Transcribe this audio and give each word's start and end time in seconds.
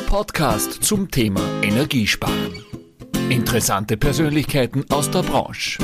Ihr 0.00 0.06
Podcast 0.06 0.82
zum 0.82 1.10
Thema 1.10 1.42
Energiesparen. 1.62 2.64
Interessante 3.28 3.98
Persönlichkeiten 3.98 4.86
aus 4.90 5.10
der 5.10 5.22
Branche. 5.22 5.78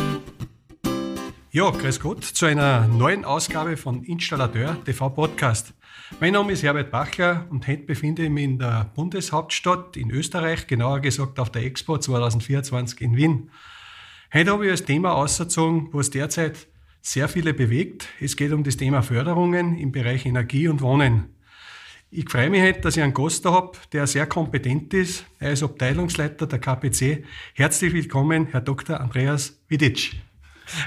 Ja, 1.50 1.68
grüß 1.68 2.00
Gott 2.00 2.24
zu 2.24 2.46
einer 2.46 2.88
neuen 2.88 3.26
Ausgabe 3.26 3.76
von 3.76 4.04
Installateur 4.04 4.82
TV 4.84 5.10
Podcast. 5.10 5.74
Mein 6.18 6.32
Name 6.32 6.52
ist 6.52 6.62
Herbert 6.62 6.91
Bachler 6.91 7.45
und 7.50 7.68
heute 7.68 7.82
befinde 7.82 8.24
ich 8.24 8.30
mich 8.30 8.45
in 8.45 8.59
der 8.59 8.91
Bundeshauptstadt 8.95 9.98
in 9.98 10.10
Österreich, 10.10 10.66
genauer 10.66 11.01
gesagt 11.01 11.38
auf 11.38 11.51
der 11.51 11.64
Expo 11.64 11.98
2024 11.98 13.02
in 13.02 13.16
Wien. 13.16 13.51
Heute 14.33 14.51
habe 14.51 14.64
ich 14.64 14.70
als 14.70 14.84
Thema 14.84 15.14
ausgezogen, 15.14 15.91
was 15.92 16.09
derzeit 16.09 16.69
sehr 17.02 17.28
viele 17.28 17.52
bewegt. 17.52 18.09
Es 18.19 18.37
geht 18.37 18.52
um 18.52 18.64
das 18.64 18.78
Thema 18.78 19.02
Förderungen 19.02 19.77
im 19.77 19.92
Bereich 19.92 20.24
Energie 20.24 20.69
und 20.69 20.80
Wohnen. 20.80 21.35
Ich 22.09 22.30
freue 22.30 22.51
mich 22.51 22.62
heute, 22.62 22.80
dass 22.83 22.96
ich 22.96 23.02
einen 23.02 23.12
Gast 23.12 23.45
da 23.45 23.52
habe, 23.52 23.73
der 23.92 24.06
sehr 24.06 24.27
kompetent 24.27 24.95
ist. 24.95 25.27
Er 25.41 25.51
ist 25.51 25.65
Abteilungsleiter 25.65 26.46
der 26.46 26.60
KPC. 26.60 27.24
Herzlich 27.55 27.92
willkommen, 27.92 28.46
Herr 28.52 28.60
Dr. 28.60 29.01
Andreas 29.01 29.59
Widic. 29.69 30.12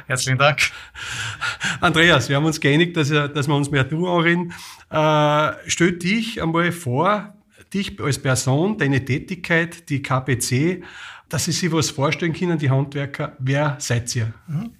Herzlichen 0.07 0.37
Dank. 0.37 0.71
Andreas, 1.81 2.29
wir 2.29 2.37
haben 2.37 2.45
uns 2.45 2.61
geeinigt, 2.61 2.95
dass, 2.95 3.09
dass 3.09 3.47
wir 3.49 3.55
uns 3.55 3.69
mehr 3.69 3.83
du 3.83 4.07
anreden. 4.07 4.53
Äh, 4.89 5.51
stell 5.67 5.93
dich 5.93 6.41
einmal 6.41 6.71
vor, 6.71 7.33
dich 7.73 7.99
als 8.01 8.17
Person, 8.17 8.77
deine 8.77 9.03
Tätigkeit, 9.03 9.89
die 9.89 10.01
KPC, 10.01 10.83
dass 11.27 11.45
Sie 11.45 11.51
sich 11.51 11.71
was 11.71 11.89
vorstellen 11.89 12.33
können, 12.33 12.57
die 12.57 12.69
Handwerker. 12.69 13.35
Wer 13.39 13.75
seid 13.79 14.15
ihr? 14.15 14.33
Mhm. 14.47 14.71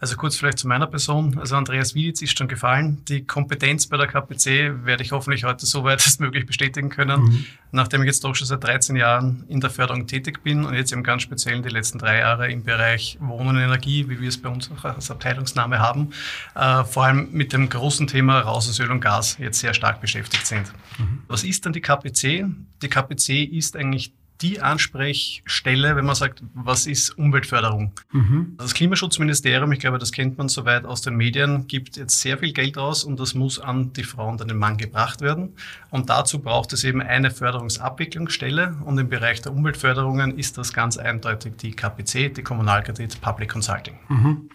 Also 0.00 0.16
kurz 0.16 0.36
vielleicht 0.36 0.58
zu 0.58 0.66
meiner 0.66 0.86
Person. 0.86 1.38
Also 1.38 1.56
Andreas 1.56 1.94
Wieditz 1.94 2.22
ist 2.22 2.36
schon 2.36 2.48
gefallen. 2.48 3.04
Die 3.06 3.26
Kompetenz 3.26 3.86
bei 3.86 3.98
der 3.98 4.06
KPC 4.06 4.86
werde 4.86 5.02
ich 5.02 5.12
hoffentlich 5.12 5.44
heute 5.44 5.66
so 5.66 5.84
weit 5.84 6.00
als 6.04 6.18
möglich 6.18 6.46
bestätigen 6.46 6.88
können, 6.88 7.22
mhm. 7.22 7.46
nachdem 7.70 8.00
ich 8.00 8.06
jetzt 8.06 8.24
doch 8.24 8.34
schon 8.34 8.46
seit 8.46 8.64
13 8.64 8.96
Jahren 8.96 9.44
in 9.48 9.60
der 9.60 9.68
Förderung 9.68 10.06
tätig 10.06 10.42
bin 10.42 10.64
und 10.64 10.72
jetzt 10.72 10.90
eben 10.92 11.02
ganz 11.02 11.22
speziell 11.22 11.60
die 11.60 11.68
letzten 11.68 11.98
drei 11.98 12.20
Jahre 12.20 12.50
im 12.50 12.64
Bereich 12.64 13.18
Wohnen 13.20 13.56
und 13.56 13.62
Energie, 13.62 14.08
wie 14.08 14.18
wir 14.18 14.28
es 14.28 14.40
bei 14.40 14.48
uns 14.48 14.70
auch 14.70 14.84
als 14.84 15.10
Abteilungsname 15.10 15.78
haben, 15.78 16.12
äh, 16.54 16.82
vor 16.84 17.04
allem 17.04 17.28
mit 17.32 17.52
dem 17.52 17.68
großen 17.68 18.06
Thema 18.06 18.40
Raus 18.40 18.70
aus 18.70 18.80
Öl 18.80 18.90
und 18.90 19.00
Gas 19.00 19.36
jetzt 19.38 19.60
sehr 19.60 19.74
stark 19.74 20.00
beschäftigt 20.00 20.46
sind. 20.46 20.72
Mhm. 20.98 21.24
Was 21.28 21.44
ist 21.44 21.66
dann 21.66 21.74
die 21.74 21.82
KPC? 21.82 22.46
Die 22.80 22.88
KPC 22.88 23.44
ist 23.44 23.76
eigentlich 23.76 24.14
die 24.42 24.60
Ansprechstelle, 24.60 25.96
wenn 25.96 26.04
man 26.04 26.14
sagt, 26.14 26.42
was 26.54 26.86
ist 26.86 27.10
Umweltförderung? 27.18 27.92
Mhm. 28.12 28.54
Das 28.58 28.74
Klimaschutzministerium, 28.74 29.70
ich 29.72 29.80
glaube, 29.80 29.98
das 29.98 30.12
kennt 30.12 30.38
man 30.38 30.48
soweit 30.48 30.84
aus 30.84 31.02
den 31.02 31.16
Medien, 31.16 31.66
gibt 31.66 31.96
jetzt 31.96 32.20
sehr 32.20 32.38
viel 32.38 32.52
Geld 32.52 32.78
aus 32.78 33.04
und 33.04 33.20
das 33.20 33.34
muss 33.34 33.58
an 33.58 33.92
die 33.92 34.04
Frau 34.04 34.28
und 34.28 34.40
an 34.40 34.48
den 34.48 34.58
Mann 34.58 34.76
gebracht 34.76 35.20
werden. 35.20 35.54
Und 35.90 36.08
dazu 36.08 36.40
braucht 36.40 36.72
es 36.72 36.84
eben 36.84 37.02
eine 37.02 37.30
Förderungsabwicklungsstelle 37.30 38.76
und 38.84 38.98
im 38.98 39.08
Bereich 39.08 39.42
der 39.42 39.52
Umweltförderungen 39.52 40.38
ist 40.38 40.58
das 40.58 40.72
ganz 40.72 40.96
eindeutig 40.96 41.56
die 41.56 41.72
KPC, 41.72 42.34
die 42.34 42.42
Kommunalkredit 42.42 43.20
Public 43.20 43.50
Consulting. 43.50 43.98
Mhm. 44.08 44.50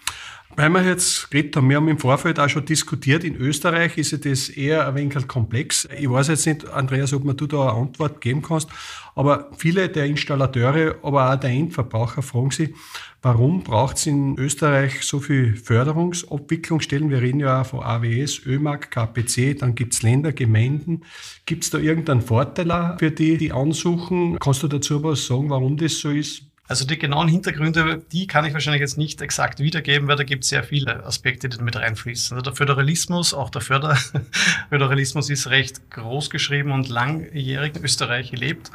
Weil 0.57 0.69
wir 0.69 0.83
jetzt 0.83 1.29
geredet 1.31 1.57
haben, 1.57 1.69
wir 1.69 1.75
haben 1.75 1.89
im 1.89 1.99
Vorfeld 1.99 2.39
auch 2.39 2.47
schon 2.47 2.63
diskutiert, 2.63 3.25
in 3.25 3.35
Österreich 3.35 3.97
ist 3.97 4.25
das 4.25 4.47
eher 4.47 4.87
ein 4.87 4.95
wenig 4.95 5.27
komplex. 5.27 5.85
Ich 5.99 6.09
weiß 6.09 6.29
jetzt 6.29 6.45
nicht, 6.45 6.69
Andreas, 6.69 7.11
ob 7.11 7.25
man 7.25 7.35
du 7.35 7.45
da 7.45 7.69
eine 7.69 7.81
Antwort 7.81 8.21
geben 8.21 8.41
kannst, 8.41 8.69
aber 9.15 9.51
viele 9.57 9.89
der 9.89 10.05
Installateure, 10.05 10.95
aber 11.03 11.33
auch 11.33 11.35
der 11.35 11.49
Endverbraucher 11.49 12.21
fragen 12.21 12.51
sich, 12.51 12.73
warum 13.21 13.63
braucht 13.63 13.97
es 13.97 14.05
in 14.05 14.37
Österreich 14.39 15.01
so 15.01 15.19
viel 15.19 15.57
Förderungsabwicklungsstellen? 15.57 17.09
Wir 17.09 17.21
reden 17.21 17.41
ja 17.41 17.61
auch 17.61 17.65
von 17.65 17.81
AWS, 17.81 18.45
ÖMAG, 18.45 18.91
KPC, 18.91 19.59
dann 19.59 19.75
gibt 19.75 19.93
es 19.93 20.03
Länder, 20.03 20.31
Gemeinden. 20.31 21.01
Gibt 21.45 21.65
es 21.65 21.69
da 21.69 21.79
irgendeinen 21.79 22.21
Vorteil 22.21 22.95
für 22.97 23.11
die, 23.11 23.37
die 23.37 23.51
ansuchen? 23.51 24.39
Kannst 24.39 24.63
du 24.63 24.69
dazu 24.69 25.03
was 25.03 25.25
sagen, 25.25 25.49
warum 25.49 25.75
das 25.75 25.99
so 25.99 26.11
ist? 26.11 26.43
Also 26.67 26.85
die 26.85 26.97
genauen 26.97 27.27
Hintergründe, 27.27 28.01
die 28.11 28.25
kann 28.25 28.43
ich 28.43 28.53
wahrscheinlich 28.53 28.81
jetzt 28.81 28.97
nicht 28.97 29.21
exakt 29.21 29.59
wiedergeben, 29.59 30.07
weil 30.07 30.15
da 30.15 30.23
gibt 30.23 30.43
es 30.43 30.49
sehr 30.49 30.63
viele 30.63 31.05
Aspekte, 31.05 31.47
die 31.47 31.61
mit 31.61 31.75
reinfließen. 31.75 32.35
Also 32.35 32.43
der 32.43 32.55
Föderalismus, 32.55 33.35
auch 33.35 33.51
der 33.51 33.61
Förder 33.61 33.95
Föderalismus 34.69 35.29
ist 35.29 35.47
recht 35.47 35.91
groß 35.91 36.31
geschrieben 36.31 36.71
und 36.71 36.89
langjährig 36.89 37.75
in 37.75 37.83
Österreich 37.83 38.31
gelebt. 38.31 38.71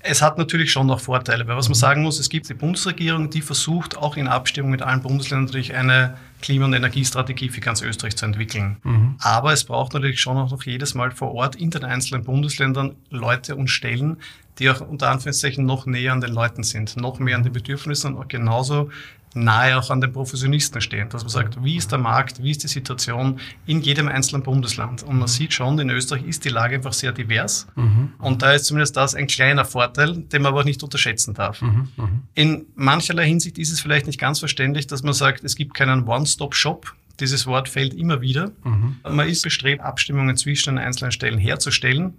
Es 0.00 0.22
hat 0.22 0.38
natürlich 0.38 0.70
schon 0.70 0.86
noch 0.86 1.00
Vorteile, 1.00 1.46
weil 1.48 1.56
was 1.56 1.68
man 1.68 1.74
sagen 1.74 2.02
muss, 2.02 2.20
es 2.20 2.28
gibt 2.28 2.48
die 2.48 2.54
Bundesregierung, 2.54 3.30
die 3.30 3.42
versucht 3.42 3.96
auch 3.96 4.16
in 4.16 4.28
Abstimmung 4.28 4.70
mit 4.70 4.82
allen 4.82 5.02
Bundesländern 5.02 5.46
natürlich 5.46 5.74
eine 5.74 6.16
Klima- 6.40 6.66
und 6.66 6.72
Energiestrategie 6.72 7.48
für 7.48 7.60
ganz 7.60 7.82
Österreich 7.82 8.16
zu 8.16 8.24
entwickeln. 8.24 8.76
Mhm. 8.84 9.16
Aber 9.18 9.52
es 9.52 9.64
braucht 9.64 9.94
natürlich 9.94 10.20
schon 10.20 10.36
auch 10.36 10.52
noch 10.52 10.62
jedes 10.62 10.94
Mal 10.94 11.10
vor 11.10 11.34
Ort 11.34 11.56
in 11.56 11.70
den 11.70 11.84
einzelnen 11.84 12.22
Bundesländern 12.22 12.94
Leute 13.10 13.56
und 13.56 13.68
Stellen, 13.68 14.18
die 14.58 14.70
auch 14.70 14.80
unter 14.80 15.10
Anführungszeichen 15.10 15.64
noch 15.64 15.86
näher 15.86 16.12
an 16.12 16.20
den 16.20 16.32
Leuten 16.32 16.62
sind, 16.62 16.96
noch 16.96 17.18
mehr 17.18 17.36
an 17.36 17.44
den 17.44 17.52
Bedürfnissen 17.52 18.14
und 18.14 18.22
auch 18.22 18.28
genauso 18.28 18.90
nahe 19.34 19.78
auch 19.78 19.90
an 19.90 20.00
den 20.00 20.12
Professionisten 20.12 20.80
stehen, 20.80 21.08
dass 21.10 21.22
man 21.22 21.30
sagt, 21.30 21.62
wie 21.62 21.76
ist 21.76 21.92
der 21.92 21.98
Markt, 21.98 22.42
wie 22.42 22.50
ist 22.50 22.62
die 22.62 22.68
Situation 22.68 23.40
in 23.66 23.82
jedem 23.82 24.08
einzelnen 24.08 24.42
Bundesland. 24.42 25.02
Und 25.02 25.18
man 25.18 25.28
sieht 25.28 25.52
schon, 25.52 25.78
in 25.78 25.90
Österreich 25.90 26.24
ist 26.24 26.44
die 26.44 26.48
Lage 26.48 26.76
einfach 26.76 26.92
sehr 26.92 27.12
divers. 27.12 27.66
Mhm. 27.76 28.12
Und 28.18 28.42
da 28.42 28.52
ist 28.52 28.64
zumindest 28.64 28.96
das 28.96 29.14
ein 29.14 29.26
kleiner 29.26 29.64
Vorteil, 29.64 30.16
den 30.16 30.42
man 30.42 30.52
aber 30.52 30.60
auch 30.60 30.64
nicht 30.64 30.82
unterschätzen 30.82 31.34
darf. 31.34 31.60
Mhm. 31.60 31.88
Mhm. 31.96 32.22
In 32.34 32.66
mancherlei 32.74 33.26
Hinsicht 33.26 33.58
ist 33.58 33.72
es 33.72 33.80
vielleicht 33.80 34.06
nicht 34.06 34.18
ganz 34.18 34.38
verständlich, 34.38 34.86
dass 34.86 35.02
man 35.02 35.14
sagt, 35.14 35.44
es 35.44 35.56
gibt 35.56 35.74
keinen 35.74 36.06
One-Stop-Shop. 36.06 36.94
Dieses 37.20 37.46
Wort 37.46 37.68
fällt 37.68 37.94
immer 37.94 38.20
wieder. 38.20 38.52
Mhm. 38.64 38.96
Man 39.02 39.28
ist 39.28 39.42
bestrebt, 39.42 39.82
Abstimmungen 39.82 40.36
zwischen 40.36 40.76
den 40.76 40.84
einzelnen 40.84 41.12
Stellen 41.12 41.38
herzustellen. 41.38 42.14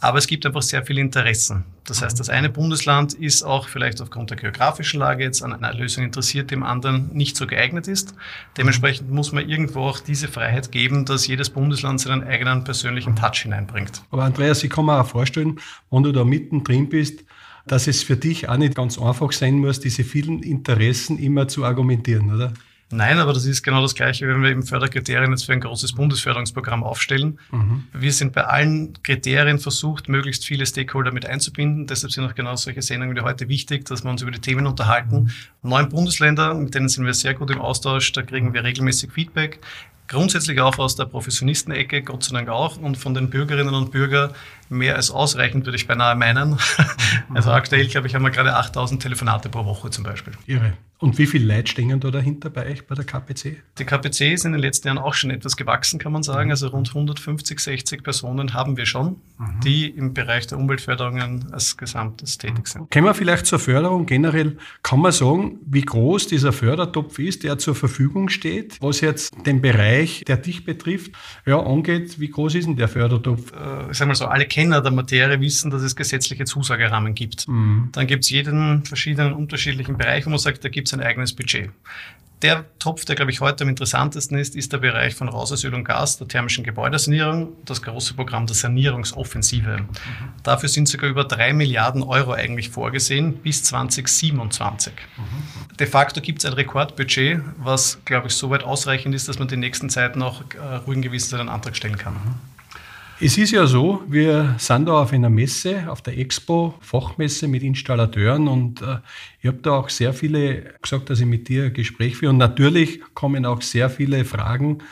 Aber 0.00 0.18
es 0.18 0.26
gibt 0.26 0.44
einfach 0.44 0.62
sehr 0.62 0.84
viele 0.84 1.00
Interessen. 1.00 1.64
Das 1.84 2.02
heißt, 2.02 2.18
das 2.18 2.28
eine 2.28 2.50
Bundesland 2.50 3.14
ist 3.14 3.42
auch 3.42 3.68
vielleicht 3.68 4.00
aufgrund 4.00 4.30
der 4.30 4.36
geografischen 4.36 5.00
Lage 5.00 5.24
jetzt 5.24 5.42
an 5.42 5.52
einer 5.52 5.72
Lösung 5.74 6.04
interessiert, 6.04 6.50
dem 6.50 6.62
anderen 6.62 7.10
nicht 7.12 7.36
so 7.36 7.46
geeignet 7.46 7.88
ist. 7.88 8.14
Dementsprechend 8.56 9.10
muss 9.10 9.32
man 9.32 9.48
irgendwo 9.48 9.80
auch 9.80 10.00
diese 10.00 10.28
Freiheit 10.28 10.72
geben, 10.72 11.04
dass 11.04 11.26
jedes 11.26 11.50
Bundesland 11.50 12.00
seinen 12.00 12.24
eigenen 12.24 12.64
persönlichen 12.64 13.16
Touch 13.16 13.42
hineinbringt. 13.42 14.02
Aber 14.10 14.24
Andreas, 14.24 14.62
ich 14.64 14.70
kann 14.70 14.86
mir 14.86 15.00
auch 15.00 15.06
vorstellen, 15.06 15.60
wenn 15.90 16.02
du 16.02 16.12
da 16.12 16.24
mittendrin 16.24 16.88
bist, 16.88 17.24
dass 17.66 17.86
es 17.86 18.02
für 18.02 18.16
dich 18.16 18.48
auch 18.48 18.56
nicht 18.56 18.74
ganz 18.74 18.98
einfach 18.98 19.32
sein 19.32 19.58
muss, 19.58 19.80
diese 19.80 20.04
vielen 20.04 20.42
Interessen 20.42 21.18
immer 21.18 21.48
zu 21.48 21.64
argumentieren, 21.64 22.34
oder? 22.34 22.52
Nein, 22.96 23.18
aber 23.18 23.32
das 23.32 23.44
ist 23.44 23.64
genau 23.64 23.82
das 23.82 23.96
Gleiche, 23.96 24.28
wenn 24.28 24.40
wir 24.40 24.50
eben 24.50 24.62
Förderkriterien 24.62 25.32
jetzt 25.32 25.46
für 25.46 25.52
ein 25.52 25.60
großes 25.60 25.94
Bundesförderungsprogramm 25.94 26.84
aufstellen. 26.84 27.40
Mhm. 27.50 27.84
Wir 27.92 28.12
sind 28.12 28.32
bei 28.32 28.44
allen 28.44 28.92
Kriterien 29.02 29.58
versucht, 29.58 30.08
möglichst 30.08 30.44
viele 30.44 30.64
Stakeholder 30.64 31.10
mit 31.10 31.26
einzubinden. 31.26 31.88
Deshalb 31.88 32.12
sind 32.12 32.24
auch 32.24 32.36
genau 32.36 32.54
solche 32.54 32.82
Sendungen 32.82 33.16
wie 33.16 33.20
heute 33.22 33.48
wichtig, 33.48 33.84
dass 33.86 34.04
wir 34.04 34.10
uns 34.10 34.22
über 34.22 34.30
die 34.30 34.38
Themen 34.38 34.66
unterhalten. 34.66 35.32
Neun 35.62 35.88
Bundesländer, 35.88 36.54
mit 36.54 36.74
denen 36.76 36.88
sind 36.88 37.04
wir 37.04 37.14
sehr 37.14 37.34
gut 37.34 37.50
im 37.50 37.60
Austausch, 37.60 38.12
da 38.12 38.22
kriegen 38.22 38.54
wir 38.54 38.62
regelmäßig 38.62 39.10
Feedback. 39.10 39.58
Grundsätzlich 40.06 40.60
auch 40.60 40.78
aus 40.78 40.94
der 40.94 41.06
Professionisten-Ecke, 41.06 42.02
Gott 42.02 42.22
sei 42.22 42.36
Dank 42.36 42.48
auch, 42.48 42.76
und 42.76 42.96
von 42.96 43.14
den 43.14 43.30
Bürgerinnen 43.30 43.74
und 43.74 43.90
Bürgern 43.90 44.30
mehr 44.74 44.96
als 44.96 45.10
ausreichend, 45.10 45.64
würde 45.64 45.76
ich 45.76 45.86
beinahe 45.86 46.14
meinen. 46.14 46.58
Also 47.32 47.50
aktuell, 47.50 47.86
glaube 47.86 48.06
ich, 48.06 48.14
haben 48.14 48.22
wir 48.22 48.30
gerade 48.30 48.54
8000 48.54 49.02
Telefonate 49.02 49.48
pro 49.48 49.64
Woche 49.64 49.90
zum 49.90 50.04
Beispiel. 50.04 50.34
Irre. 50.46 50.74
Und 51.04 51.18
wie 51.18 51.26
viele 51.26 51.54
Leute 51.54 51.70
stehen 51.70 52.00
da 52.00 52.10
dahinter 52.10 52.48
bei 52.48 52.66
euch 52.70 52.86
bei 52.86 52.94
der 52.94 53.04
KPC? 53.04 53.56
Die 53.78 53.84
KPC 53.84 54.32
ist 54.32 54.46
in 54.46 54.52
den 54.52 54.60
letzten 54.60 54.88
Jahren 54.88 54.96
auch 54.96 55.12
schon 55.12 55.30
etwas 55.30 55.56
gewachsen, 55.56 55.98
kann 55.98 56.12
man 56.12 56.22
sagen. 56.22 56.50
Also 56.50 56.68
rund 56.68 56.88
150, 56.88 57.58
60 57.60 58.02
Personen 58.02 58.54
haben 58.54 58.78
wir 58.78 58.86
schon, 58.86 59.16
mhm. 59.36 59.60
die 59.62 59.90
im 59.90 60.14
Bereich 60.14 60.46
der 60.46 60.56
Umweltförderungen 60.56 61.52
als 61.52 61.76
Gesamtes 61.76 62.38
tätig 62.38 62.68
sind. 62.68 62.90
Kommen 62.90 63.04
wir 63.04 63.12
vielleicht 63.12 63.44
zur 63.44 63.58
Förderung 63.58 64.06
generell. 64.06 64.56
Kann 64.82 65.00
man 65.00 65.12
sagen, 65.12 65.58
wie 65.66 65.82
groß 65.82 66.28
dieser 66.28 66.52
Fördertopf 66.52 67.18
ist, 67.18 67.42
der 67.42 67.58
zur 67.58 67.74
Verfügung 67.74 68.30
steht, 68.30 68.78
was 68.80 69.02
jetzt 69.02 69.34
den 69.44 69.60
Bereich, 69.60 70.24
der 70.26 70.38
dich 70.38 70.64
betrifft, 70.64 71.12
ja, 71.44 71.58
angeht? 71.58 72.18
Wie 72.18 72.30
groß 72.30 72.54
ist 72.54 72.66
denn 72.66 72.76
der 72.76 72.88
Fördertopf? 72.88 73.52
Äh, 73.52 73.90
ich 73.90 73.98
sage 73.98 74.08
mal 74.08 74.14
so, 74.14 74.24
alle 74.24 74.46
Kenner 74.64 74.80
der 74.80 74.92
Materie 74.92 75.40
wissen, 75.40 75.70
dass 75.70 75.82
es 75.82 75.94
gesetzliche 75.94 76.46
Zusagerahmen 76.46 77.14
gibt. 77.14 77.46
Mhm. 77.46 77.90
Dann 77.92 78.06
gibt 78.06 78.24
es 78.24 78.30
jeden 78.30 78.82
verschiedenen 78.84 79.34
unterschiedlichen 79.34 79.98
Bereich, 79.98 80.24
wo 80.24 80.30
man 80.30 80.38
sagt, 80.38 80.64
da 80.64 80.70
gibt 80.70 80.88
es 80.88 80.94
ein 80.94 81.00
eigenes 81.00 81.34
Budget. 81.34 81.70
Der 82.40 82.64
Topf, 82.78 83.04
der, 83.04 83.14
glaube 83.14 83.30
ich, 83.30 83.40
heute 83.40 83.64
am 83.64 83.70
interessantesten 83.70 84.38
ist, 84.38 84.56
ist 84.56 84.72
der 84.72 84.78
Bereich 84.78 85.14
von 85.14 85.28
Raus 85.28 85.52
aus 85.52 85.64
Öl 85.64 85.74
und 85.74 85.84
Gas, 85.84 86.16
der 86.18 86.28
thermischen 86.28 86.64
Gebäudesanierung, 86.64 87.52
das 87.66 87.82
große 87.82 88.14
Programm 88.14 88.46
der 88.46 88.56
Sanierungsoffensive. 88.56 89.78
Mhm. 89.78 89.88
Dafür 90.42 90.70
sind 90.70 90.88
sogar 90.88 91.10
über 91.10 91.24
drei 91.24 91.52
Milliarden 91.52 92.02
Euro 92.02 92.32
eigentlich 92.32 92.70
vorgesehen 92.70 93.34
bis 93.34 93.64
2027. 93.64 94.92
Mhm. 94.94 95.76
De 95.76 95.86
facto 95.86 96.22
gibt 96.22 96.38
es 96.38 96.46
ein 96.46 96.54
Rekordbudget, 96.54 97.40
was, 97.58 97.98
glaube 98.06 98.28
ich, 98.28 98.34
soweit 98.34 98.62
ausreichend 98.62 99.14
ist, 99.14 99.28
dass 99.28 99.38
man 99.38 99.48
die 99.48 99.58
nächsten 99.58 99.90
Zeit 99.90 100.16
noch 100.16 100.42
äh, 100.54 100.76
ruhigen 100.86 101.02
Gewissens 101.02 101.34
einen 101.34 101.50
Antrag 101.50 101.76
stellen 101.76 101.98
kann. 101.98 102.16
Es 103.20 103.38
ist 103.38 103.52
ja 103.52 103.66
so, 103.66 104.02
wir 104.08 104.56
sind 104.58 104.86
da 104.86 105.02
auf 105.02 105.12
einer 105.12 105.30
Messe, 105.30 105.84
auf 105.88 106.02
der 106.02 106.18
Expo, 106.18 106.74
Fachmesse 106.80 107.46
mit 107.46 107.62
Installateuren 107.62 108.48
und 108.48 108.82
äh, 108.82 108.98
ich 109.40 109.46
habe 109.46 109.58
da 109.58 109.72
auch 109.72 109.88
sehr 109.88 110.12
viele 110.12 110.74
gesagt, 110.82 111.10
dass 111.10 111.20
ich 111.20 111.26
mit 111.26 111.48
dir 111.48 111.66
ein 111.66 111.72
Gespräch 111.72 112.16
führe 112.16 112.30
und 112.32 112.38
natürlich 112.38 113.00
kommen 113.14 113.46
auch 113.46 113.62
sehr 113.62 113.88
viele 113.88 114.24
Fragen, 114.24 114.82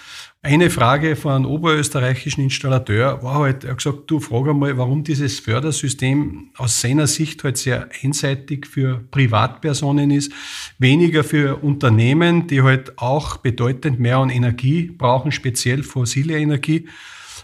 Eine 0.44 0.70
Frage 0.70 1.14
von 1.14 1.32
einem 1.32 1.46
oberösterreichischen 1.46 2.42
Installateur 2.42 3.22
war 3.22 3.36
halt, 3.36 3.62
er 3.62 3.70
hat 3.70 3.76
gesagt, 3.76 4.10
du 4.10 4.18
frag 4.18 4.48
einmal, 4.48 4.76
warum 4.76 5.04
dieses 5.04 5.38
Fördersystem 5.38 6.50
aus 6.56 6.80
seiner 6.80 7.06
Sicht 7.06 7.44
halt 7.44 7.58
sehr 7.58 7.88
einseitig 8.02 8.66
für 8.66 9.04
Privatpersonen 9.12 10.10
ist, 10.10 10.32
weniger 10.80 11.22
für 11.22 11.62
Unternehmen, 11.62 12.48
die 12.48 12.62
halt 12.62 12.98
auch 12.98 13.36
bedeutend 13.36 14.00
mehr 14.00 14.16
an 14.16 14.30
Energie 14.30 14.90
brauchen, 14.90 15.30
speziell 15.30 15.84
fossile 15.84 16.36
Energie. 16.36 16.88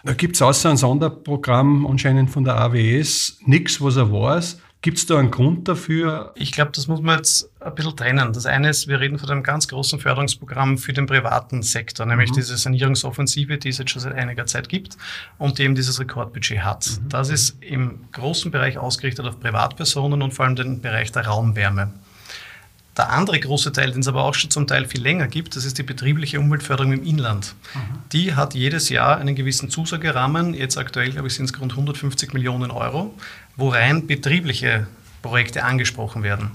Da 0.04 0.12
gibt's 0.12 0.40
außer 0.42 0.70
ein 0.70 0.76
Sonderprogramm 0.76 1.86
anscheinend 1.86 2.30
von 2.30 2.44
der 2.44 2.56
AWS 2.56 3.38
nichts, 3.44 3.80
was 3.80 3.96
er 3.96 4.12
weiß. 4.12 4.58
Gibt 4.80 4.98
es 4.98 5.06
da 5.06 5.18
einen 5.18 5.32
Grund 5.32 5.66
dafür? 5.66 6.32
Ich 6.36 6.52
glaube, 6.52 6.70
das 6.72 6.86
muss 6.86 7.00
man 7.00 7.16
jetzt 7.16 7.50
ein 7.58 7.74
bisschen 7.74 7.96
trennen. 7.96 8.32
Das 8.32 8.46
eine 8.46 8.70
ist, 8.70 8.86
wir 8.86 9.00
reden 9.00 9.18
von 9.18 9.28
einem 9.28 9.42
ganz 9.42 9.66
großen 9.66 9.98
Förderungsprogramm 9.98 10.78
für 10.78 10.92
den 10.92 11.06
privaten 11.06 11.62
Sektor, 11.62 12.06
nämlich 12.06 12.30
mhm. 12.30 12.34
diese 12.34 12.56
Sanierungsoffensive, 12.56 13.58
die 13.58 13.70
es 13.70 13.78
jetzt 13.78 13.90
schon 13.90 14.02
seit 14.02 14.14
einiger 14.14 14.46
Zeit 14.46 14.68
gibt 14.68 14.96
und 15.36 15.58
die 15.58 15.64
eben 15.64 15.74
dieses 15.74 15.98
Rekordbudget 15.98 16.60
hat. 16.60 17.00
Mhm. 17.02 17.08
Das 17.08 17.28
ist 17.28 17.60
im 17.60 18.02
großen 18.12 18.52
Bereich 18.52 18.78
ausgerichtet 18.78 19.26
auf 19.26 19.40
Privatpersonen 19.40 20.22
und 20.22 20.32
vor 20.32 20.44
allem 20.44 20.54
den 20.54 20.80
Bereich 20.80 21.10
der 21.10 21.26
Raumwärme. 21.26 21.92
Der 22.98 23.10
andere 23.10 23.38
große 23.38 23.72
Teil, 23.72 23.92
den 23.92 24.00
es 24.00 24.08
aber 24.08 24.24
auch 24.24 24.34
schon 24.34 24.50
zum 24.50 24.66
Teil 24.66 24.84
viel 24.84 25.00
länger 25.00 25.28
gibt, 25.28 25.54
das 25.54 25.64
ist 25.64 25.78
die 25.78 25.84
betriebliche 25.84 26.40
Umweltförderung 26.40 26.92
im 26.92 27.04
Inland. 27.04 27.54
Mhm. 27.74 27.78
Die 28.12 28.34
hat 28.34 28.54
jedes 28.54 28.88
Jahr 28.88 29.18
einen 29.18 29.36
gewissen 29.36 29.70
Zusagerahmen. 29.70 30.52
Jetzt 30.52 30.76
aktuell, 30.76 31.10
glaube 31.10 31.28
ich, 31.28 31.34
sind 31.34 31.44
es 31.48 31.60
rund 31.60 31.72
150 31.72 32.34
Millionen 32.34 32.72
Euro, 32.72 33.14
wo 33.56 33.68
rein 33.68 34.08
betriebliche 34.08 34.88
Projekte 35.22 35.64
angesprochen 35.64 36.22
werden. 36.22 36.50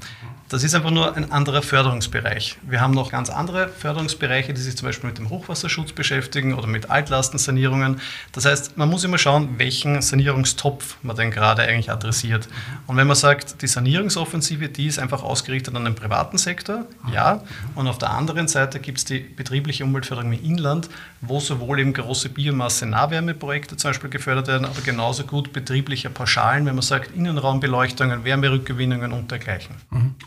Das 0.54 0.63
ist 0.63 0.75
einfach 0.75 0.92
nur 0.92 1.15
ein 1.15 1.31
anderer 1.31 1.63
Förderungsbereich. 1.63 2.57
Wir 2.62 2.80
haben 2.80 2.94
noch 2.94 3.12
ganz 3.12 3.31
andere 3.31 3.69
Förderungsbereiche, 3.69 4.54
die 4.54 4.62
sich 4.62 4.77
zum 4.77 4.88
Beispiel 4.88 5.10
mit 5.10 5.18
dem 5.18 5.31
Hochwasserschutz 5.31 5.94
beschäftigen 5.94 6.54
oder 6.54 6.68
mit 6.68 6.92
Altlastensanierungen. 6.92 8.00
Das 8.33 8.45
heißt, 8.45 8.77
man 8.77 8.88
muss 8.88 9.04
immer 9.04 9.18
schauen, 9.18 9.57
welchen 9.57 10.01
Sanierungstopf 10.04 10.98
man 11.01 11.15
denn 11.15 11.31
gerade 11.31 11.63
eigentlich 11.63 11.89
adressiert. 11.89 12.50
Und 12.86 12.98
wenn 12.98 13.07
man 13.07 13.15
sagt, 13.15 13.63
die 13.63 13.68
Sanierungsoffensive, 13.68 14.69
die 14.69 14.86
ist 14.86 15.00
einfach 15.00 15.24
ausgerichtet 15.24 15.75
an 15.75 15.86
den 15.86 15.95
privaten 15.95 16.38
Sektor, 16.38 16.86
ja. 17.12 17.42
Und 17.74 17.88
auf 17.88 17.98
der 17.98 18.12
anderen 18.12 18.48
Seite 18.48 18.80
gibt 18.80 19.00
es 19.00 19.06
die 19.06 19.19
betriebliche 19.19 19.83
Umweltförderung 19.83 20.33
im 20.33 20.44
Inland, 20.44 20.88
wo 21.21 21.39
sowohl 21.39 21.80
eben 21.80 21.94
große 21.94 22.30
Biomasse-Nahwärmeprojekte 22.30 23.75
zum 23.77 23.89
Beispiel 23.89 24.12
gefördert 24.12 24.50
werden, 24.50 24.65
aber 24.65 24.81
genauso 24.81 25.24
gut 25.24 25.51
betriebliche 25.51 26.12
Pauschalen, 26.12 26.68
wenn 26.68 26.75
man 26.75 26.83
sagt, 26.83 27.15
Innenraumbeleuchtungen, 27.15 28.24
Wärmerückgewinnungen 28.53 29.11
und 29.11 29.31
dergleichen. 29.31 29.75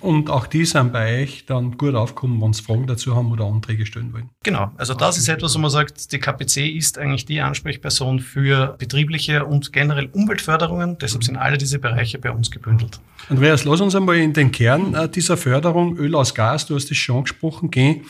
Und 0.01 0.07
und 0.17 0.31
auch 0.31 0.47
die 0.47 0.65
sind 0.65 0.93
bei 0.93 1.23
euch 1.23 1.45
dann 1.47 1.77
gut 1.79 1.95
aufgekommen, 1.95 2.41
wenn 2.41 2.53
sie 2.53 2.63
Fragen 2.63 2.87
dazu 2.87 3.15
haben 3.15 3.31
oder 3.31 3.45
Anträge 3.45 3.87
stellen 3.87 4.13
wollen. 4.13 4.31
Genau, 4.43 4.73
also 4.77 4.95
das 4.95 5.19
ist 5.19 5.29
etwas, 5.29 5.55
wo 5.55 5.59
man 5.59 5.71
sagt, 5.71 6.11
die 6.11 6.19
KPC 6.19 6.75
ist 6.75 6.99
eigentlich 6.99 7.27
die 7.27 7.41
Ansprechperson 7.41 8.19
für 8.19 8.75
betriebliche 8.79 9.45
und 9.45 9.73
generell 9.73 10.09
Umweltförderungen. 10.13 10.99
Deshalb 10.99 11.23
sind 11.23 11.37
alle 11.37 11.59
diese 11.59 11.79
Bereiche 11.79 12.19
bei 12.19 12.31
uns 12.31 12.51
gebündelt. 12.51 12.99
Andreas, 13.29 13.65
lass 13.65 13.81
uns 13.81 13.95
einmal 13.95 14.17
in 14.17 14.33
den 14.33 14.51
Kern 14.51 14.95
äh, 14.95 15.09
dieser 15.09 15.37
Förderung 15.37 15.97
Öl 15.97 16.15
aus 16.15 16.35
Gas, 16.35 16.67
du 16.67 16.75
hast 16.75 16.91
es 16.91 16.97
schon 16.97 17.19
angesprochen, 17.19 17.71
gehen. 17.71 18.07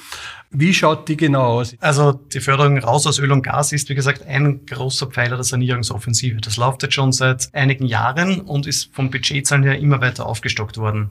Wie 0.50 0.72
schaut 0.72 1.08
die 1.08 1.16
genau 1.16 1.58
aus? 1.58 1.74
Also 1.80 2.12
die 2.12 2.40
Förderung 2.40 2.78
raus 2.78 3.06
aus 3.06 3.18
Öl 3.18 3.32
und 3.32 3.42
Gas 3.42 3.72
ist, 3.72 3.88
wie 3.88 3.96
gesagt, 3.96 4.24
ein 4.26 4.64
großer 4.64 5.08
Pfeiler 5.08 5.34
der 5.36 5.44
Sanierungsoffensive. 5.44 6.40
Das 6.40 6.56
läuft 6.56 6.84
jetzt 6.84 6.94
schon 6.94 7.10
seit 7.12 7.52
einigen 7.52 7.84
Jahren 7.84 8.40
und 8.40 8.66
ist 8.66 8.94
vom 8.94 9.10
Budgetzahlen 9.10 9.64
her 9.64 9.78
immer 9.78 10.00
weiter 10.00 10.24
aufgestockt 10.24 10.78
worden. 10.78 11.10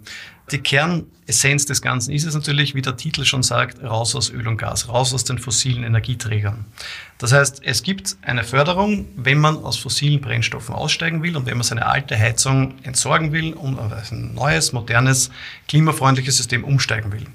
Die 0.52 0.60
Kernessenz 0.60 1.66
des 1.66 1.82
Ganzen 1.82 2.14
ist 2.14 2.24
es 2.24 2.34
natürlich, 2.34 2.76
wie 2.76 2.82
der 2.82 2.96
Titel 2.96 3.26
schon 3.26 3.44
sagt, 3.44 3.84
raus 3.84 4.16
aus 4.16 4.32
Öl 4.32 4.48
und 4.48 4.58
Gas, 4.58 4.88
raus 4.88 5.14
aus 5.14 5.26
den 5.26 5.38
fossilen 5.38 5.84
Energieträgern. 5.84 6.66
Das 7.18 7.34
heißt, 7.34 7.62
es 7.66 7.84
gibt 7.84 8.16
eine 8.22 8.44
Förderung, 8.44 9.06
wenn 9.18 9.40
man 9.40 9.58
aus 9.58 9.78
fossilen 9.78 10.22
Brennstoffen 10.22 10.74
aussteigen 10.74 11.24
will 11.24 11.36
und 11.36 11.46
wenn 11.46 11.58
man 11.58 11.64
seine 11.64 11.88
alte 11.88 12.18
Heizung 12.18 12.76
entsorgen 12.84 13.34
will 13.34 13.54
und 13.54 13.80
auf 13.80 14.12
ein 14.12 14.34
neues, 14.34 14.72
modernes, 14.72 15.30
klimafreundliches 15.68 16.38
System 16.38 16.64
umsteigen 16.64 17.12
will. 17.12 17.26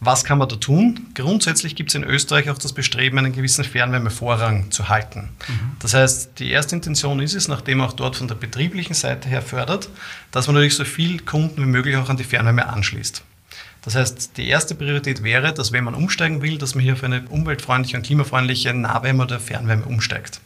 Was 0.00 0.24
kann 0.24 0.38
man 0.38 0.48
da 0.48 0.56
tun? 0.56 1.06
Grundsätzlich 1.14 1.74
gibt 1.74 1.88
es 1.90 1.94
in 1.94 2.04
Österreich 2.04 2.50
auch 2.50 2.58
das 2.58 2.74
Bestreben, 2.74 3.18
einen 3.18 3.32
gewissen 3.32 3.64
Fernwärmevorrang 3.64 4.70
zu 4.70 4.88
halten. 4.88 5.30
Mhm. 5.48 5.76
Das 5.78 5.94
heißt, 5.94 6.38
die 6.38 6.50
erste 6.50 6.76
Intention 6.76 7.20
ist 7.20 7.34
es, 7.34 7.48
nachdem 7.48 7.80
auch 7.80 7.94
dort 7.94 8.16
von 8.16 8.28
der 8.28 8.34
betrieblichen 8.34 8.94
Seite 8.94 9.28
her 9.28 9.40
fördert, 9.40 9.88
dass 10.32 10.46
man 10.46 10.54
natürlich 10.54 10.76
so 10.76 10.84
viel 10.84 11.20
Kunden 11.20 11.62
wie 11.62 11.66
möglich 11.66 11.96
auch 11.96 12.10
an 12.10 12.18
die 12.18 12.24
Fernwärme 12.24 12.68
anschließt. 12.68 13.22
Das 13.82 13.94
heißt, 13.94 14.36
die 14.36 14.48
erste 14.48 14.74
Priorität 14.74 15.22
wäre, 15.22 15.54
dass 15.54 15.72
wenn 15.72 15.84
man 15.84 15.94
umsteigen 15.94 16.42
will, 16.42 16.58
dass 16.58 16.74
man 16.74 16.82
hier 16.82 16.94
auf 16.94 17.04
eine 17.04 17.22
umweltfreundliche 17.28 17.96
und 17.96 18.04
klimafreundliche 18.04 18.74
Nahwärme 18.74 19.22
oder 19.22 19.40
Fernwärme 19.40 19.84
umsteigt. 19.84 20.40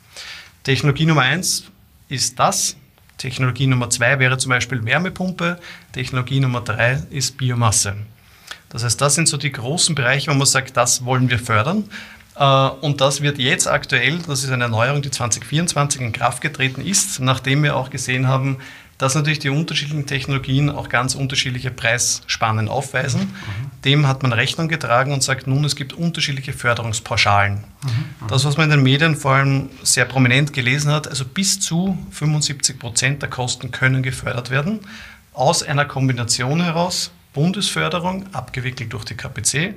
Technologie 0.62 1.06
Nummer 1.06 1.22
eins 1.22 1.64
ist 2.08 2.38
das. 2.38 2.76
Technologie 3.16 3.66
Nummer 3.66 3.90
zwei 3.90 4.18
wäre 4.18 4.38
zum 4.38 4.50
Beispiel 4.50 4.84
Wärmepumpe. 4.84 5.58
Technologie 5.92 6.40
Nummer 6.40 6.60
drei 6.60 7.02
ist 7.10 7.38
Biomasse. 7.38 7.96
Das 8.70 8.84
heißt, 8.84 9.00
das 9.00 9.14
sind 9.14 9.28
so 9.28 9.36
die 9.36 9.52
großen 9.52 9.94
Bereiche, 9.94 10.30
wo 10.30 10.34
man 10.34 10.46
sagt, 10.46 10.76
das 10.76 11.04
wollen 11.04 11.28
wir 11.28 11.38
fördern. 11.38 11.84
Äh, 12.36 12.44
und 12.44 13.00
das 13.00 13.20
wird 13.20 13.38
jetzt 13.38 13.68
aktuell, 13.68 14.18
das 14.26 14.44
ist 14.44 14.50
eine 14.50 14.64
Erneuerung, 14.64 15.02
die 15.02 15.10
2024 15.10 16.00
in 16.00 16.12
Kraft 16.12 16.40
getreten 16.40 16.80
ist, 16.80 17.20
nachdem 17.20 17.62
wir 17.62 17.76
auch 17.76 17.90
gesehen 17.90 18.28
haben, 18.28 18.58
dass 18.96 19.14
natürlich 19.14 19.38
die 19.38 19.48
unterschiedlichen 19.48 20.04
Technologien 20.04 20.68
auch 20.68 20.90
ganz 20.90 21.14
unterschiedliche 21.14 21.70
Preisspannen 21.70 22.68
aufweisen. 22.68 23.22
Mhm. 23.22 23.70
Dem 23.86 24.06
hat 24.06 24.22
man 24.22 24.34
Rechnung 24.34 24.68
getragen 24.68 25.14
und 25.14 25.22
sagt, 25.22 25.46
nun, 25.46 25.64
es 25.64 25.74
gibt 25.74 25.94
unterschiedliche 25.94 26.52
Förderungspauschalen. 26.52 27.64
Mhm. 27.82 28.26
Das, 28.28 28.44
was 28.44 28.58
man 28.58 28.64
in 28.64 28.72
den 28.72 28.82
Medien 28.82 29.16
vor 29.16 29.32
allem 29.32 29.70
sehr 29.82 30.04
prominent 30.04 30.52
gelesen 30.52 30.92
hat, 30.92 31.08
also 31.08 31.24
bis 31.24 31.60
zu 31.60 31.96
75 32.10 32.78
Prozent 32.78 33.22
der 33.22 33.30
Kosten 33.30 33.70
können 33.70 34.02
gefördert 34.02 34.50
werden, 34.50 34.80
aus 35.32 35.62
einer 35.62 35.86
Kombination 35.86 36.62
heraus 36.62 37.10
Bundesförderung, 37.32 38.26
abgewickelt 38.34 38.92
durch 38.92 39.04
die 39.04 39.14
KPC, 39.14 39.74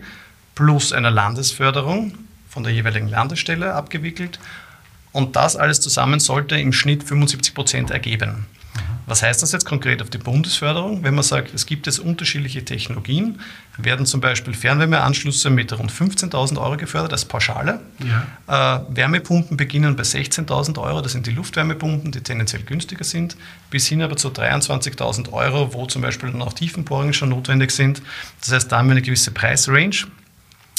plus 0.55 0.93
einer 0.93 1.11
Landesförderung 1.11 2.13
von 2.49 2.63
der 2.63 2.73
jeweiligen 2.73 3.07
Landesstelle 3.07 3.73
abgewickelt. 3.73 4.39
Und 5.11 5.35
das 5.35 5.55
alles 5.55 5.79
zusammen 5.79 6.19
sollte 6.19 6.57
im 6.57 6.73
Schnitt 6.73 7.03
75 7.03 7.53
Prozent 7.53 7.91
ergeben. 7.91 8.45
Was 9.05 9.21
heißt 9.21 9.41
das 9.41 9.51
jetzt 9.51 9.65
konkret 9.65 10.01
auf 10.01 10.09
die 10.09 10.17
Bundesförderung? 10.17 11.03
Wenn 11.03 11.15
man 11.15 11.23
sagt, 11.23 11.53
es 11.53 11.65
gibt 11.65 11.85
jetzt 11.87 11.99
unterschiedliche 11.99 12.63
Technologien, 12.63 13.39
werden 13.77 14.05
zum 14.05 14.21
Beispiel 14.21 14.53
Fernwärmeanschlüsse 14.53 15.49
mit 15.49 15.77
rund 15.77 15.91
15.000 15.91 16.61
Euro 16.61 16.77
gefördert 16.77 17.11
als 17.11 17.25
Pauschale. 17.25 17.81
Ja. 18.47 18.77
Äh, 18.77 18.95
Wärmepumpen 18.95 19.57
beginnen 19.57 19.95
bei 19.95 20.03
16.000 20.03 20.79
Euro, 20.79 21.01
das 21.01 21.11
sind 21.11 21.27
die 21.27 21.31
Luftwärmepumpen, 21.31 22.11
die 22.11 22.21
tendenziell 22.21 22.63
günstiger 22.63 23.03
sind, 23.03 23.35
bis 23.69 23.87
hin 23.87 24.01
aber 24.01 24.15
zu 24.15 24.29
23.000 24.29 25.31
Euro, 25.31 25.73
wo 25.73 25.85
zum 25.85 26.01
Beispiel 26.01 26.31
dann 26.31 26.41
auch 26.41 26.53
Tiefenbohrungen 26.53 27.13
schon 27.13 27.29
notwendig 27.29 27.71
sind. 27.71 28.01
Das 28.41 28.51
heißt, 28.51 28.71
da 28.71 28.77
haben 28.77 28.87
wir 28.87 28.93
eine 28.93 29.01
gewisse 29.01 29.31
Preisrange. 29.31 30.07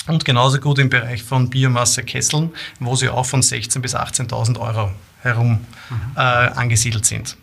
Und 0.06 0.24
genauso 0.26 0.58
gut 0.58 0.78
im 0.78 0.90
Bereich 0.90 1.22
von 1.22 1.48
Biomasse-Kesseln, 1.48 2.50
wo 2.78 2.94
sie 2.94 3.08
auch 3.08 3.24
von 3.24 3.40
16.000 3.40 3.78
bis 3.80 3.96
18.000 3.96 4.60
Euro 4.60 4.92
herum 5.22 5.60
mhm. 5.88 5.96
äh, 6.14 6.20
angesiedelt 6.20 7.06
sind. 7.06 7.38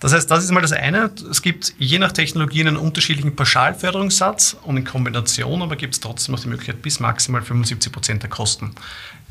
Das 0.00 0.12
heißt, 0.12 0.30
das 0.30 0.44
ist 0.44 0.50
mal 0.50 0.60
das 0.60 0.72
eine. 0.72 1.10
Es 1.30 1.40
gibt 1.40 1.74
je 1.78 1.98
nach 1.98 2.12
Technologie 2.12 2.60
einen 2.60 2.76
unterschiedlichen 2.76 3.34
Pauschalförderungssatz 3.34 4.56
und 4.62 4.76
in 4.76 4.84
Kombination 4.84 5.62
aber 5.62 5.76
gibt 5.76 5.94
es 5.94 6.00
trotzdem 6.00 6.34
noch 6.34 6.42
die 6.42 6.48
Möglichkeit 6.48 6.82
bis 6.82 7.00
maximal 7.00 7.40
75 7.40 7.90
Prozent 7.90 8.22
der 8.22 8.30
Kosten. 8.30 8.74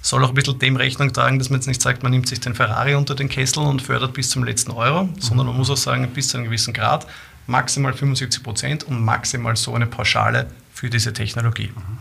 Soll 0.01 0.23
auch 0.23 0.29
ein 0.29 0.35
bisschen 0.35 0.57
dem 0.59 0.75
Rechnung 0.75 1.13
tragen, 1.13 1.37
dass 1.37 1.49
man 1.49 1.59
jetzt 1.59 1.67
nicht 1.67 1.81
sagt, 1.81 2.03
man 2.03 2.11
nimmt 2.11 2.27
sich 2.27 2.39
den 2.39 2.55
Ferrari 2.55 2.95
unter 2.95 3.15
den 3.15 3.29
Kessel 3.29 3.59
und 3.59 3.81
fördert 3.81 4.13
bis 4.13 4.29
zum 4.29 4.43
letzten 4.43 4.71
Euro, 4.71 5.05
mhm. 5.05 5.19
sondern 5.19 5.47
man 5.47 5.55
muss 5.55 5.69
auch 5.69 5.77
sagen, 5.77 6.07
bis 6.13 6.29
zu 6.29 6.37
einem 6.37 6.45
gewissen 6.45 6.73
Grad 6.73 7.05
maximal 7.47 7.93
75 7.93 8.41
Prozent 8.41 8.83
und 8.83 9.03
maximal 9.03 9.55
so 9.55 9.75
eine 9.75 9.85
Pauschale 9.85 10.49
für 10.73 10.89
diese 10.89 11.13
Technologie. 11.13 11.71
Mhm. 11.75 11.97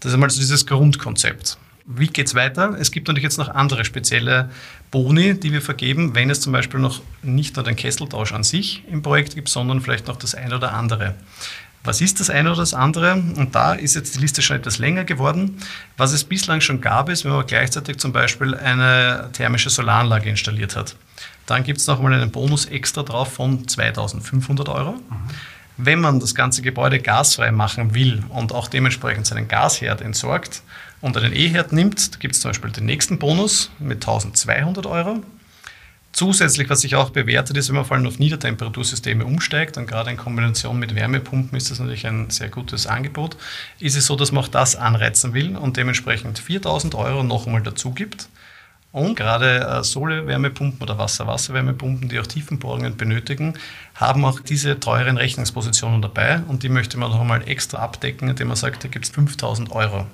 Das 0.00 0.10
ist 0.10 0.14
einmal 0.14 0.30
so 0.30 0.40
dieses 0.40 0.66
Grundkonzept. 0.66 1.58
Wie 1.90 2.08
geht 2.08 2.26
es 2.26 2.34
weiter? 2.34 2.76
Es 2.78 2.90
gibt 2.90 3.08
natürlich 3.08 3.24
jetzt 3.24 3.38
noch 3.38 3.48
andere 3.48 3.82
spezielle 3.82 4.50
Boni, 4.90 5.40
die 5.40 5.54
wir 5.54 5.62
vergeben, 5.62 6.14
wenn 6.14 6.28
es 6.28 6.42
zum 6.42 6.52
Beispiel 6.52 6.80
noch 6.80 7.00
nicht 7.22 7.56
nur 7.56 7.64
den 7.64 7.76
Kesseltausch 7.76 8.34
an 8.34 8.44
sich 8.44 8.84
im 8.90 9.00
Projekt 9.00 9.34
gibt, 9.34 9.48
sondern 9.48 9.80
vielleicht 9.80 10.06
noch 10.06 10.16
das 10.16 10.34
eine 10.34 10.56
oder 10.56 10.74
andere. 10.74 11.14
Was 11.84 12.02
ist 12.02 12.20
das 12.20 12.28
eine 12.28 12.50
oder 12.50 12.58
das 12.58 12.74
andere? 12.74 13.14
Und 13.14 13.54
da 13.54 13.72
ist 13.72 13.94
jetzt 13.94 14.14
die 14.14 14.18
Liste 14.18 14.42
schon 14.42 14.58
etwas 14.58 14.76
länger 14.76 15.04
geworden. 15.04 15.56
Was 15.96 16.12
es 16.12 16.24
bislang 16.24 16.60
schon 16.60 16.82
gab, 16.82 17.08
ist, 17.08 17.24
wenn 17.24 17.32
man 17.32 17.46
gleichzeitig 17.46 17.96
zum 17.96 18.12
Beispiel 18.12 18.54
eine 18.54 19.30
thermische 19.32 19.70
Solaranlage 19.70 20.28
installiert 20.28 20.76
hat. 20.76 20.94
Dann 21.46 21.64
gibt 21.64 21.78
es 21.78 21.86
nochmal 21.86 22.12
einen 22.12 22.30
Bonus 22.30 22.66
extra 22.66 23.02
drauf 23.02 23.32
von 23.32 23.66
2500 23.66 24.68
Euro. 24.68 24.92
Mhm. 24.92 25.00
Wenn 25.78 26.00
man 26.00 26.20
das 26.20 26.34
ganze 26.34 26.60
Gebäude 26.60 26.98
gasfrei 26.98 27.50
machen 27.50 27.94
will 27.94 28.24
und 28.28 28.52
auch 28.52 28.68
dementsprechend 28.68 29.26
seinen 29.26 29.48
Gasherd 29.48 30.02
entsorgt, 30.02 30.60
und 31.00 31.16
einen 31.16 31.34
E-Herd 31.34 31.72
nimmt, 31.72 32.14
da 32.14 32.18
gibt 32.18 32.34
es 32.34 32.40
zum 32.40 32.50
Beispiel 32.50 32.70
den 32.70 32.86
nächsten 32.86 33.18
Bonus 33.18 33.70
mit 33.78 33.98
1200 33.98 34.86
Euro. 34.86 35.22
Zusätzlich, 36.12 36.68
was 36.70 36.80
sich 36.80 36.96
auch 36.96 37.10
bewertet 37.10 37.56
ist, 37.56 37.68
wenn 37.68 37.76
man 37.76 37.84
vor 37.84 37.96
allem 37.96 38.06
auf 38.06 38.18
Niedertemperatursysteme 38.18 39.24
umsteigt, 39.24 39.76
und 39.76 39.86
gerade 39.86 40.10
in 40.10 40.16
Kombination 40.16 40.78
mit 40.78 40.94
Wärmepumpen 40.94 41.56
ist 41.56 41.70
das 41.70 41.78
natürlich 41.78 42.06
ein 42.06 42.30
sehr 42.30 42.48
gutes 42.48 42.86
Angebot, 42.86 43.36
ist 43.78 43.96
es 43.96 44.06
so, 44.06 44.16
dass 44.16 44.32
man 44.32 44.42
auch 44.42 44.48
das 44.48 44.74
anreizen 44.74 45.34
will 45.34 45.56
und 45.56 45.76
dementsprechend 45.76 46.38
4000 46.38 46.94
Euro 46.94 47.22
noch 47.22 47.46
einmal 47.46 47.62
dazu 47.62 47.92
gibt. 47.92 48.28
Und 48.90 49.16
gerade 49.16 49.60
äh, 49.60 49.84
Sohle-Wärmepumpen 49.84 50.80
oder 50.80 50.96
Wasser-Wasser-Wärmepumpen, 50.96 52.08
die 52.08 52.18
auch 52.18 52.26
Tiefenbohrungen 52.26 52.96
benötigen, 52.96 53.54
haben 53.94 54.24
auch 54.24 54.40
diese 54.40 54.80
teuren 54.80 55.18
Rechnungspositionen 55.18 56.00
dabei 56.00 56.40
und 56.48 56.62
die 56.62 56.70
möchte 56.70 56.98
man 56.98 57.10
noch 57.10 57.20
einmal 57.20 57.46
extra 57.46 57.78
abdecken, 57.78 58.30
indem 58.30 58.48
man 58.48 58.56
sagt, 58.56 58.82
da 58.82 58.88
gibt 58.88 59.04
es 59.04 59.10
5000 59.10 59.70
Euro. 59.72 60.06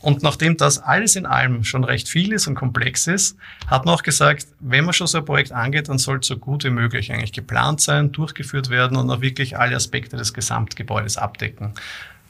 Und 0.00 0.22
nachdem 0.22 0.58
das 0.58 0.78
alles 0.78 1.16
in 1.16 1.24
allem 1.24 1.64
schon 1.64 1.82
recht 1.82 2.08
viel 2.08 2.32
ist 2.32 2.46
und 2.46 2.54
komplex 2.54 3.06
ist, 3.06 3.38
hat 3.68 3.86
man 3.86 3.94
auch 3.94 4.02
gesagt, 4.02 4.46
wenn 4.60 4.84
man 4.84 4.92
schon 4.92 5.06
so 5.06 5.18
ein 5.18 5.24
Projekt 5.24 5.52
angeht, 5.52 5.88
dann 5.88 5.96
soll 5.96 6.18
es 6.18 6.26
so 6.26 6.36
gut 6.36 6.64
wie 6.64 6.70
möglich 6.70 7.10
eigentlich 7.10 7.32
geplant 7.32 7.80
sein, 7.80 8.12
durchgeführt 8.12 8.68
werden 8.68 8.98
und 8.98 9.10
auch 9.10 9.22
wirklich 9.22 9.56
alle 9.56 9.76
Aspekte 9.76 10.16
des 10.18 10.34
Gesamtgebäudes 10.34 11.16
abdecken. 11.16 11.72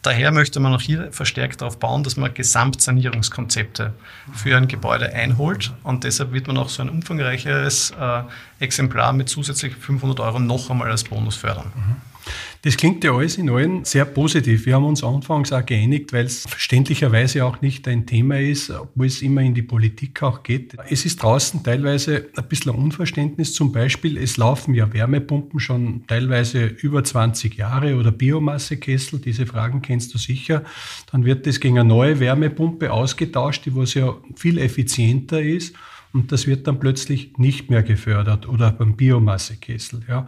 Daher 0.05 0.33
möchte 0.33 0.61
man 0.61 0.75
auch 0.75 0.83
hier 0.83 1.11
verstärkt 1.13 1.63
darauf 1.63 1.79
bauen, 1.79 2.05
dass 2.05 2.19
man 2.19 2.35
Gesamtsanierungskonzepte 2.35 3.95
für 4.35 4.55
ein 4.55 4.69
Gebäude 4.69 5.11
einholt. 5.15 5.73
Und 5.83 6.05
deshalb 6.05 6.33
wird 6.33 6.47
man 6.47 6.59
auch 6.59 6.69
so 6.69 6.83
ein 6.83 6.91
umfangreicheres 6.91 7.95
äh, 7.99 8.23
Exemplar 8.61 9.15
mit 9.15 9.31
zusätzlich 9.31 9.75
500 9.75 10.21
Euro 10.21 10.39
noch 10.39 10.69
einmal 10.69 10.91
als 10.91 11.05
Bonus 11.05 11.37
fördern. 11.37 11.73
Mhm. 11.75 11.97
Das 12.63 12.77
klingt 12.77 13.05
ja 13.05 13.13
alles 13.13 13.37
in 13.37 13.51
allem 13.51 13.85
sehr 13.85 14.07
positiv. 14.07 14.65
Wir 14.65 14.77
haben 14.77 14.87
uns 14.87 15.05
anfangs 15.05 15.53
auch 15.53 15.67
geeinigt, 15.67 16.13
weil 16.15 16.25
es 16.25 16.47
verständlicherweise 16.49 17.45
auch 17.45 17.61
nicht 17.61 17.87
ein 17.89 18.07
Thema 18.07 18.41
ist, 18.41 18.73
wo 18.95 19.05
es 19.05 19.21
immer 19.21 19.43
in 19.43 19.55
die 19.55 19.63
Politik 19.63 20.23
auch 20.23 20.43
geht. 20.43 20.75
Es 20.89 21.05
ist 21.05 21.23
draußen 21.23 21.63
teilweise 21.63 22.27
ein 22.35 22.49
bisschen 22.49 22.73
Unverständnis. 22.73 23.53
Zum 23.53 23.73
Beispiel, 23.73 24.17
es 24.17 24.39
laufen 24.39 24.75
ja 24.75 24.91
Wärmepumpen 24.93 25.61
schon 25.61 26.07
teilweise 26.07 26.65
über 26.65 27.05
20 27.05 27.55
Jahre 27.57 27.97
oder 27.97 28.11
Biomassekessel. 28.11 29.19
Diese 29.19 29.45
Fragen 29.45 29.83
kennst 29.83 30.15
du 30.15 30.19
sicher. 30.19 30.63
Dann 31.13 31.27
wird 31.27 31.47
das 31.47 31.61
gegen 31.61 31.79
eine 31.79 31.89
neue 31.89 32.19
Wärmepumpe 32.19 32.93
ausgetauscht, 32.93 33.67
die 33.67 33.77
was 33.77 33.93
ja 33.95 34.15
viel 34.37 34.57
effizienter 34.59 35.43
ist. 35.43 35.75
Und 36.15 36.31
das 36.31 36.47
wird 36.47 36.67
dann 36.67 36.79
plötzlich 36.79 37.37
nicht 37.39 37.71
mehr 37.71 37.83
gefördert 37.83 38.49
oder 38.49 38.71
beim 38.71 38.97
Biomassekessel. 38.97 40.03
Ja. 40.09 40.27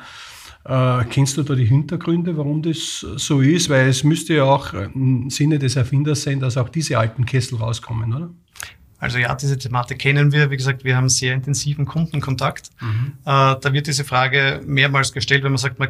Äh, 0.68 1.04
kennst 1.10 1.36
du 1.36 1.44
da 1.44 1.54
die 1.54 1.64
Hintergründe, 1.64 2.36
warum 2.36 2.60
das 2.60 3.06
so 3.16 3.40
ist? 3.40 3.70
Weil 3.70 3.88
es 3.88 4.02
müsste 4.02 4.34
ja 4.34 4.44
auch 4.44 4.72
im 4.74 5.30
Sinne 5.30 5.58
des 5.60 5.76
Erfinders 5.76 6.22
sein, 6.22 6.40
dass 6.40 6.56
auch 6.56 6.68
diese 6.68 6.98
alten 6.98 7.24
Kessel 7.24 7.58
rauskommen, 7.58 8.12
oder? 8.12 8.34
Also 9.06 9.18
ja, 9.18 9.34
diese 9.34 9.56
Thematik 9.56 9.98
kennen 9.98 10.32
wir. 10.32 10.50
Wie 10.50 10.56
gesagt, 10.56 10.84
wir 10.84 10.96
haben 10.96 11.08
sehr 11.08 11.32
intensiven 11.34 11.86
Kundenkontakt. 11.86 12.70
Mhm. 12.80 13.12
Äh, 13.24 13.24
da 13.24 13.72
wird 13.72 13.86
diese 13.86 14.04
Frage 14.04 14.60
mehrmals 14.66 15.12
gestellt, 15.12 15.44
wenn 15.44 15.52
man 15.52 15.58
sagt, 15.58 15.78
man 15.78 15.88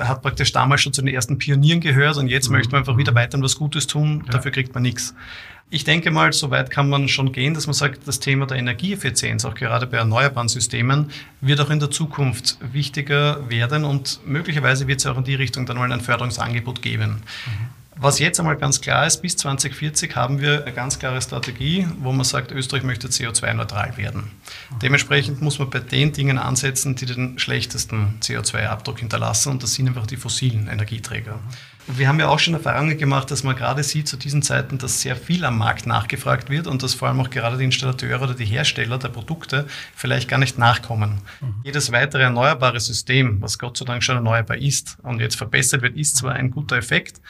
hat 0.00 0.22
praktisch 0.22 0.52
damals 0.52 0.80
schon 0.80 0.92
zu 0.92 1.02
den 1.02 1.14
ersten 1.14 1.38
Pionieren 1.38 1.80
gehört 1.80 2.16
und 2.16 2.28
jetzt 2.28 2.48
mhm. 2.48 2.56
möchte 2.56 2.72
man 2.72 2.80
einfach 2.80 2.96
wieder 2.96 3.14
weiter 3.14 3.40
was 3.42 3.56
Gutes 3.56 3.86
tun, 3.86 4.22
ja. 4.24 4.32
dafür 4.32 4.50
kriegt 4.50 4.72
man 4.74 4.82
nichts. 4.82 5.14
Ich 5.70 5.84
denke 5.84 6.10
mal, 6.10 6.32
so 6.32 6.50
weit 6.50 6.70
kann 6.70 6.88
man 6.88 7.08
schon 7.08 7.32
gehen, 7.32 7.54
dass 7.54 7.66
man 7.66 7.74
sagt, 7.74 8.06
das 8.06 8.20
Thema 8.20 8.46
der 8.46 8.58
Energieeffizienz, 8.58 9.44
auch 9.44 9.54
gerade 9.54 9.86
bei 9.86 9.96
erneuerbaren 9.96 10.48
Systemen, 10.48 11.10
wird 11.40 11.60
auch 11.60 11.70
in 11.70 11.80
der 11.80 11.90
Zukunft 11.90 12.58
wichtiger 12.72 13.50
werden 13.50 13.84
und 13.84 14.20
möglicherweise 14.24 14.86
wird 14.86 15.00
es 15.00 15.06
auch 15.06 15.18
in 15.18 15.24
die 15.24 15.34
Richtung 15.34 15.66
dann 15.66 15.76
mal 15.76 15.90
ein 15.90 16.00
Förderungsangebot 16.00 16.80
geben. 16.80 17.22
Mhm. 17.46 17.83
Was 18.04 18.18
jetzt 18.18 18.38
einmal 18.38 18.58
ganz 18.58 18.82
klar 18.82 19.06
ist, 19.06 19.22
bis 19.22 19.34
2040 19.38 20.14
haben 20.14 20.38
wir 20.38 20.64
eine 20.66 20.74
ganz 20.74 20.98
klare 20.98 21.22
Strategie, 21.22 21.88
wo 22.00 22.12
man 22.12 22.24
sagt, 22.24 22.52
Österreich 22.52 22.82
möchte 22.82 23.08
CO2-neutral 23.08 23.96
werden. 23.96 24.30
Dementsprechend 24.82 25.40
muss 25.40 25.58
man 25.58 25.70
bei 25.70 25.78
den 25.78 26.12
Dingen 26.12 26.36
ansetzen, 26.36 26.96
die 26.96 27.06
den 27.06 27.38
schlechtesten 27.38 28.18
CO2-Abdruck 28.20 28.98
hinterlassen 28.98 29.52
und 29.52 29.62
das 29.62 29.72
sind 29.72 29.88
einfach 29.88 30.06
die 30.06 30.18
fossilen 30.18 30.68
Energieträger. 30.68 31.38
Wir 31.86 32.08
haben 32.08 32.20
ja 32.20 32.28
auch 32.28 32.38
schon 32.38 32.52
Erfahrungen 32.52 32.96
gemacht, 32.96 33.30
dass 33.30 33.42
man 33.42 33.56
gerade 33.56 33.82
sieht 33.82 34.08
zu 34.08 34.18
diesen 34.18 34.42
Zeiten, 34.42 34.76
dass 34.78 35.00
sehr 35.00 35.16
viel 35.16 35.44
am 35.44 35.56
Markt 35.56 35.86
nachgefragt 35.86 36.48
wird 36.50 36.66
und 36.66 36.82
dass 36.82 36.94
vor 36.94 37.08
allem 37.08 37.20
auch 37.20 37.28
gerade 37.30 37.56
die 37.56 37.64
Installateure 37.64 38.22
oder 38.22 38.34
die 38.34 38.46
Hersteller 38.46 38.98
der 38.98 39.08
Produkte 39.08 39.66
vielleicht 39.94 40.28
gar 40.28 40.38
nicht 40.38 40.58
nachkommen. 40.58 41.20
Mhm. 41.40 41.54
Jedes 41.62 41.92
weitere 41.92 42.22
erneuerbare 42.22 42.80
System, 42.80 43.40
was 43.40 43.58
Gott 43.58 43.76
sei 43.78 43.84
Dank 43.84 44.02
schon 44.02 44.16
erneuerbar 44.16 44.56
ist 44.56 44.96
und 45.02 45.20
jetzt 45.20 45.36
verbessert 45.36 45.82
wird, 45.82 45.96
ist 45.96 46.16
zwar 46.16 46.32
ein 46.34 46.50
guter 46.50 46.76
Effekt, 46.76 47.20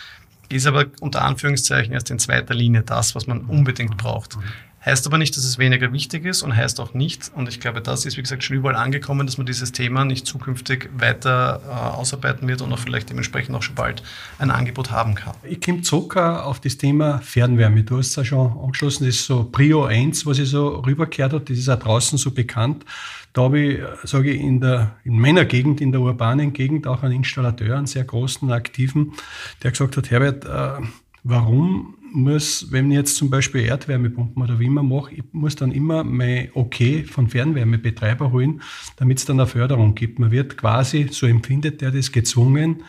ist 0.49 0.67
aber 0.67 0.87
unter 1.01 1.23
Anführungszeichen 1.23 1.93
erst 1.93 2.11
in 2.11 2.19
zweiter 2.19 2.55
Linie 2.55 2.83
das, 2.83 3.15
was 3.15 3.27
man 3.27 3.43
unbedingt 3.43 3.97
braucht. 3.97 4.39
Heißt 4.85 5.07
aber 5.07 5.17
nicht, 5.17 5.35
dass 5.37 5.45
es 5.45 5.57
weniger 5.59 5.93
wichtig 5.95 6.27
ist 6.27 6.43
und 6.43 6.55
heißt 6.55 6.79
auch 6.79 6.93
nicht, 6.93 7.31
und 7.35 7.49
ich 7.49 7.59
glaube, 7.59 7.81
das 7.81 8.05
ist, 8.05 8.19
wie 8.19 8.23
gesagt, 8.23 8.45
schon 8.45 8.57
überall 8.57 8.77
angekommen, 8.77 9.27
dass 9.27 9.39
man 9.39 9.47
dieses 9.47 9.73
Thema 9.73 10.05
nicht 10.05 10.27
zukünftig 10.27 10.91
weiter 10.99 11.63
äh, 11.67 11.71
ausarbeiten 11.71 12.47
wird 12.49 12.61
und 12.61 12.71
auch 12.71 12.79
vielleicht 12.79 13.09
dementsprechend 13.09 13.57
auch 13.57 13.63
schon 13.63 13.75
bald 13.75 14.03
ein 14.39 14.51
Angebot 14.51 14.91
haben 14.91 15.15
kann. 15.15 15.35
Ich 15.43 15.63
komme 15.63 15.81
zurück 15.81 16.19
auf 16.19 16.61
das 16.61 16.77
Thema 16.77 17.19
Fernwärme. 17.21 17.83
Du 17.83 17.97
hast 17.97 18.09
es 18.09 18.17
ja 18.17 18.25
schon 18.27 18.53
angeschlossen, 18.63 19.07
das 19.07 19.15
ist 19.15 19.27
so 19.27 19.45
Prio 19.45 19.85
1, 19.85 20.27
was 20.27 20.39
ich 20.39 20.51
so 20.51 20.81
rübergekehrt 20.81 21.33
habe, 21.33 21.45
das 21.45 21.57
ist 21.57 21.71
auch 21.71 21.79
draußen 21.79 22.19
so 22.19 22.33
bekannt. 22.33 22.85
Da 23.33 23.43
habe 23.43 23.59
ich, 23.59 23.81
sage 24.05 24.33
ich, 24.33 24.41
in, 24.41 24.61
der, 24.61 24.97
in 25.05 25.19
meiner 25.19 25.47
Gegend, 25.47 25.81
in 25.81 25.93
der 25.93 26.03
urbanen 26.03 26.53
Gegend, 26.53 26.87
auch 26.87 27.03
einen 27.03 27.15
Installateur, 27.15 27.79
einen 27.79 27.87
sehr 27.87 28.05
großen, 28.05 28.53
aktiven, 28.53 29.15
der 29.63 29.71
gesagt 29.71 29.97
hat, 29.97 30.11
Herbert, 30.11 30.45
äh, 30.45 30.85
warum 31.25 31.95
muss, 32.15 32.71
wenn 32.71 32.91
ich 32.91 32.97
jetzt 32.97 33.17
zum 33.17 33.31
Beispiel 33.31 33.63
Erdwärmepumpen 33.63 34.43
oder 34.43 34.59
wie 34.59 34.67
immer 34.67 34.83
mache, 34.83 35.15
ich 35.15 35.25
muss 35.33 35.57
dann 35.57 35.73
immer 35.73 36.05
mein 36.05 36.51
Okay 36.55 37.05
von 37.05 37.29
Fernwärmebetreiber 37.29 38.33
holen, 38.33 38.63
damit 38.97 39.19
es 39.19 39.25
dann 39.25 39.41
eine 39.41 39.47
Förderung 39.47 39.95
gibt. 39.95 40.19
Man 40.19 40.31
wird 40.31 40.57
quasi, 40.57 41.09
so 41.11 41.27
empfindet 41.27 41.83
er 41.83 41.91
das, 41.91 42.13
gezwungen, 42.13 42.83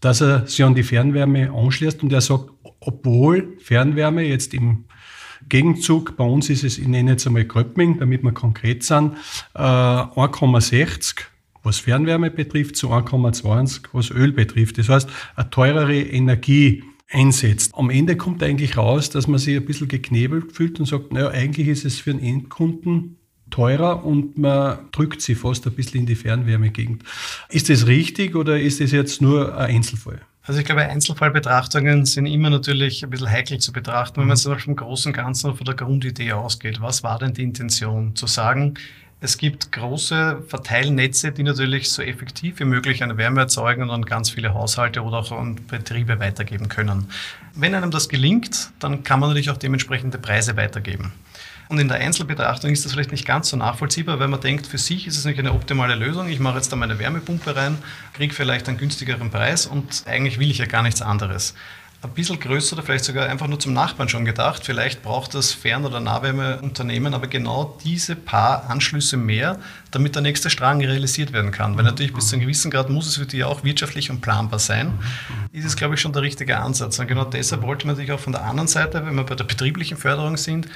dass 0.00 0.20
er 0.20 0.46
sich 0.46 0.64
an 0.64 0.74
die 0.74 0.82
Fernwärme 0.82 1.52
anschließt 1.52 2.02
und 2.02 2.12
er 2.12 2.20
sagt, 2.20 2.50
obwohl 2.80 3.56
Fernwärme 3.58 4.22
jetzt 4.22 4.54
im 4.54 4.84
Gegenzug, 5.48 6.16
bei 6.16 6.24
uns 6.24 6.48
ist 6.50 6.64
es, 6.64 6.78
ich 6.78 6.88
nenne 6.88 7.12
jetzt 7.12 7.26
einmal 7.26 7.44
Gröppming, 7.44 7.98
damit 7.98 8.22
wir 8.22 8.32
konkret 8.32 8.82
sind, 8.84 9.14
äh, 9.54 9.58
1,60 9.58 11.26
was 11.62 11.78
Fernwärme 11.78 12.30
betrifft, 12.30 12.76
zu 12.76 12.88
1,20 12.88 13.88
was 13.92 14.10
Öl 14.10 14.32
betrifft. 14.32 14.78
Das 14.78 14.88
heißt, 14.88 15.08
eine 15.36 15.50
teurere 15.50 16.00
Energie 16.00 16.84
einsetzt. 17.10 17.72
Am 17.74 17.90
Ende 17.90 18.16
kommt 18.16 18.42
eigentlich 18.42 18.76
raus, 18.76 19.10
dass 19.10 19.26
man 19.26 19.38
sich 19.38 19.56
ein 19.56 19.64
bisschen 19.64 19.88
geknebelt 19.88 20.52
fühlt 20.52 20.78
und 20.80 20.86
sagt, 20.86 21.12
naja, 21.12 21.30
eigentlich 21.30 21.68
ist 21.68 21.84
es 21.84 21.98
für 21.98 22.12
den 22.12 22.22
Endkunden 22.22 23.16
teurer 23.50 24.04
und 24.04 24.38
man 24.38 24.78
drückt 24.92 25.20
sie 25.20 25.34
fast 25.34 25.66
ein 25.66 25.72
bisschen 25.72 26.00
in 26.00 26.06
die 26.06 26.14
Fernwärmegegend. 26.14 27.02
Ist 27.48 27.68
das 27.68 27.86
richtig 27.86 28.36
oder 28.36 28.58
ist 28.58 28.80
das 28.80 28.92
jetzt 28.92 29.20
nur 29.20 29.56
ein 29.56 29.76
Einzelfall? 29.76 30.20
Also 30.42 30.60
ich 30.60 30.66
glaube, 30.66 30.82
Einzelfallbetrachtungen 30.82 32.06
sind 32.06 32.26
immer 32.26 32.48
natürlich 32.48 33.04
ein 33.04 33.10
bisschen 33.10 33.30
heikel 33.30 33.58
zu 33.58 33.72
betrachten, 33.72 34.20
wenn 34.20 34.28
man 34.28 34.36
jetzt 34.36 34.48
vom 34.64 34.76
großen 34.76 35.12
Ganzen 35.12 35.54
von 35.54 35.64
der 35.64 35.74
Grundidee 35.74 36.32
ausgeht. 36.32 36.80
Was 36.80 37.02
war 37.02 37.18
denn 37.18 37.34
die 37.34 37.42
Intention? 37.42 38.16
Zu 38.16 38.26
sagen, 38.26 38.74
es 39.22 39.36
gibt 39.36 39.70
große 39.72 40.44
Verteilnetze, 40.48 41.30
die 41.30 41.42
natürlich 41.42 41.90
so 41.90 42.00
effektiv 42.00 42.58
wie 42.58 42.64
möglich 42.64 43.02
eine 43.02 43.18
Wärme 43.18 43.42
erzeugen 43.42 43.82
und 43.82 43.90
an 43.90 44.04
ganz 44.06 44.30
viele 44.30 44.54
Haushalte 44.54 45.02
oder 45.02 45.18
auch 45.18 45.32
an 45.32 45.56
Betriebe 45.68 46.18
weitergeben 46.18 46.68
können. 46.68 47.08
Wenn 47.54 47.74
einem 47.74 47.90
das 47.90 48.08
gelingt, 48.08 48.70
dann 48.78 49.04
kann 49.04 49.20
man 49.20 49.28
natürlich 49.28 49.50
auch 49.50 49.58
dementsprechende 49.58 50.16
Preise 50.16 50.56
weitergeben. 50.56 51.12
Und 51.68 51.78
in 51.78 51.86
der 51.86 51.98
Einzelbetrachtung 51.98 52.72
ist 52.72 52.84
das 52.84 52.92
vielleicht 52.92 53.12
nicht 53.12 53.26
ganz 53.26 53.50
so 53.50 53.56
nachvollziehbar, 53.56 54.18
weil 54.18 54.26
man 54.26 54.40
denkt, 54.40 54.66
für 54.66 54.78
sich 54.78 55.06
ist 55.06 55.18
es 55.18 55.24
nicht 55.24 55.38
eine 55.38 55.52
optimale 55.52 55.94
Lösung. 55.94 56.28
Ich 56.28 56.40
mache 56.40 56.56
jetzt 56.56 56.72
da 56.72 56.76
meine 56.76 56.98
Wärmepumpe 56.98 57.54
rein, 57.54 57.78
kriege 58.14 58.34
vielleicht 58.34 58.68
einen 58.68 58.78
günstigeren 58.78 59.30
Preis 59.30 59.66
und 59.66 60.02
eigentlich 60.06 60.40
will 60.40 60.50
ich 60.50 60.58
ja 60.58 60.66
gar 60.66 60.82
nichts 60.82 61.02
anderes 61.02 61.54
ein 62.02 62.10
bisschen 62.10 62.40
größer 62.40 62.76
oder 62.76 62.82
vielleicht 62.82 63.04
sogar 63.04 63.28
einfach 63.28 63.46
nur 63.46 63.60
zum 63.60 63.74
Nachbarn 63.74 64.08
schon 64.08 64.24
gedacht. 64.24 64.64
Vielleicht 64.64 65.02
braucht 65.02 65.34
das 65.34 65.52
Fern- 65.52 65.84
oder 65.84 66.00
Nahwärmeunternehmen 66.00 67.12
aber 67.12 67.26
genau 67.26 67.78
diese 67.84 68.16
paar 68.16 68.70
Anschlüsse 68.70 69.18
mehr, 69.18 69.58
damit 69.90 70.14
der 70.14 70.22
nächste 70.22 70.48
Strang 70.48 70.80
realisiert 70.80 71.34
werden 71.34 71.50
kann. 71.50 71.76
Weil 71.76 71.84
natürlich 71.84 72.14
bis 72.14 72.28
zu 72.28 72.36
einem 72.36 72.42
gewissen 72.42 72.70
Grad 72.70 72.88
muss 72.88 73.06
es 73.06 73.16
für 73.16 73.26
die 73.26 73.44
auch 73.44 73.64
wirtschaftlich 73.64 74.10
und 74.10 74.22
planbar 74.22 74.58
sein. 74.58 74.98
Ist 75.52 75.66
es, 75.66 75.76
glaube 75.76 75.94
ich, 75.94 76.00
schon 76.00 76.14
der 76.14 76.22
richtige 76.22 76.58
Ansatz. 76.58 76.98
Und 76.98 77.06
genau 77.06 77.24
deshalb 77.24 77.62
wollte 77.62 77.86
man 77.86 77.96
sich 77.96 78.10
auch 78.12 78.20
von 78.20 78.32
der 78.32 78.44
anderen 78.44 78.68
Seite, 78.68 79.04
wenn 79.04 79.14
wir 79.14 79.24
bei 79.24 79.34
der 79.34 79.44
betrieblichen 79.44 79.98
Förderung 79.98 80.38
sind, 80.38 80.68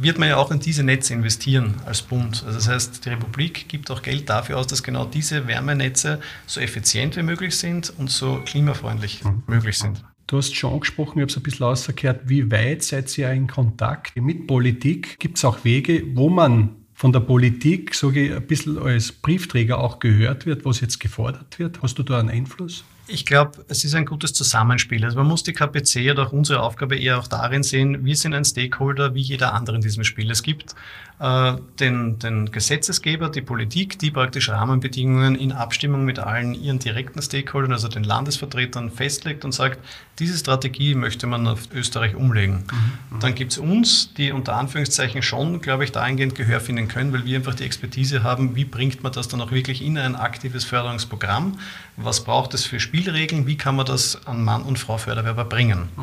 wird 0.00 0.18
man 0.18 0.28
ja 0.28 0.36
auch 0.36 0.50
in 0.50 0.60
diese 0.60 0.82
Netze 0.82 1.14
investieren 1.14 1.76
als 1.86 2.02
Bund. 2.02 2.42
Also 2.44 2.58
das 2.58 2.68
heißt, 2.68 3.06
die 3.06 3.08
Republik 3.08 3.68
gibt 3.68 3.90
auch 3.90 4.02
Geld 4.02 4.28
dafür 4.28 4.58
aus, 4.58 4.66
dass 4.66 4.82
genau 4.82 5.06
diese 5.06 5.46
Wärmenetze 5.46 6.20
so 6.46 6.60
effizient 6.60 7.16
wie 7.16 7.22
möglich 7.22 7.56
sind 7.56 7.90
und 7.96 8.10
so 8.10 8.42
klimafreundlich 8.44 9.24
mhm. 9.24 9.44
möglich 9.46 9.78
sind. 9.78 10.04
Du 10.28 10.36
hast 10.36 10.54
schon 10.54 10.74
angesprochen, 10.74 11.18
ich 11.18 11.22
habe 11.22 11.30
es 11.30 11.36
ein 11.38 11.42
bisschen 11.42 11.64
ausgekehrt, 11.64 12.20
wie 12.26 12.50
weit 12.50 12.82
seid 12.82 13.16
ihr 13.16 13.32
in 13.32 13.46
Kontakt 13.46 14.14
mit 14.14 14.46
Politik? 14.46 15.18
Gibt 15.18 15.38
es 15.38 15.44
auch 15.46 15.64
Wege, 15.64 16.04
wo 16.14 16.28
man 16.28 16.76
von 16.92 17.14
der 17.14 17.20
Politik, 17.20 17.94
sage 17.94 18.26
ich, 18.26 18.34
ein 18.34 18.46
bisschen 18.46 18.76
als 18.76 19.10
Briefträger 19.10 19.78
auch 19.78 20.00
gehört 20.00 20.44
wird, 20.44 20.66
was 20.66 20.82
jetzt 20.82 21.00
gefordert 21.00 21.58
wird? 21.58 21.80
Hast 21.80 21.98
du 21.98 22.02
da 22.02 22.20
einen 22.20 22.28
Einfluss? 22.28 22.84
Ich 23.10 23.24
glaube, 23.24 23.64
es 23.68 23.84
ist 23.84 23.94
ein 23.94 24.04
gutes 24.04 24.34
Zusammenspiel. 24.34 25.02
Also 25.02 25.16
man 25.16 25.26
muss 25.26 25.42
die 25.42 25.54
KPC 25.54 26.10
oder 26.10 26.26
auch 26.26 26.32
unsere 26.32 26.62
Aufgabe 26.62 26.96
eher 26.96 27.18
auch 27.18 27.26
darin 27.26 27.62
sehen, 27.62 28.04
wir 28.04 28.14
sind 28.14 28.34
ein 28.34 28.44
Stakeholder 28.44 29.14
wie 29.14 29.22
jeder 29.22 29.54
andere 29.54 29.76
in 29.76 29.82
diesem 29.82 30.04
Spiel. 30.04 30.30
Es 30.30 30.42
gibt 30.42 30.74
äh, 31.20 31.54
den, 31.80 32.18
den 32.18 32.52
Gesetzesgeber, 32.52 33.28
die 33.28 33.40
Politik, 33.40 33.98
die 33.98 34.10
praktisch 34.10 34.50
Rahmenbedingungen 34.50 35.34
in 35.34 35.52
Abstimmung 35.52 36.04
mit 36.04 36.18
allen 36.18 36.54
ihren 36.54 36.78
direkten 36.78 37.20
Stakeholdern, 37.20 37.72
also 37.72 37.88
den 37.88 38.04
Landesvertretern, 38.04 38.90
festlegt 38.90 39.44
und 39.44 39.52
sagt, 39.52 39.80
diese 40.18 40.38
Strategie 40.38 40.94
möchte 40.94 41.26
man 41.26 41.48
auf 41.48 41.68
Österreich 41.74 42.14
umlegen. 42.14 42.64
Mhm. 43.10 43.20
Dann 43.20 43.34
gibt 43.34 43.52
es 43.52 43.58
uns, 43.58 44.14
die 44.14 44.32
unter 44.32 44.56
Anführungszeichen 44.56 45.22
schon, 45.22 45.60
glaube 45.60 45.84
ich, 45.84 45.92
dahingehend 45.92 46.34
Gehör 46.34 46.60
finden 46.60 46.88
können, 46.88 47.12
weil 47.12 47.24
wir 47.24 47.38
einfach 47.38 47.54
die 47.54 47.64
Expertise 47.64 48.22
haben, 48.22 48.54
wie 48.54 48.64
bringt 48.64 49.02
man 49.02 49.12
das 49.12 49.28
dann 49.28 49.40
auch 49.40 49.50
wirklich 49.50 49.82
in 49.82 49.98
ein 49.98 50.14
aktives 50.14 50.64
Förderungsprogramm, 50.64 51.58
was 51.96 52.22
braucht 52.22 52.54
es 52.54 52.64
für 52.64 52.78
Spielregeln, 52.98 53.46
wie 53.46 53.56
kann 53.56 53.76
man 53.76 53.86
das 53.86 54.26
an 54.26 54.44
Mann 54.44 54.62
und 54.62 54.78
Frau 54.78 54.98
Förderwerber 54.98 55.44
bringen. 55.44 55.88
Mhm. 55.96 56.02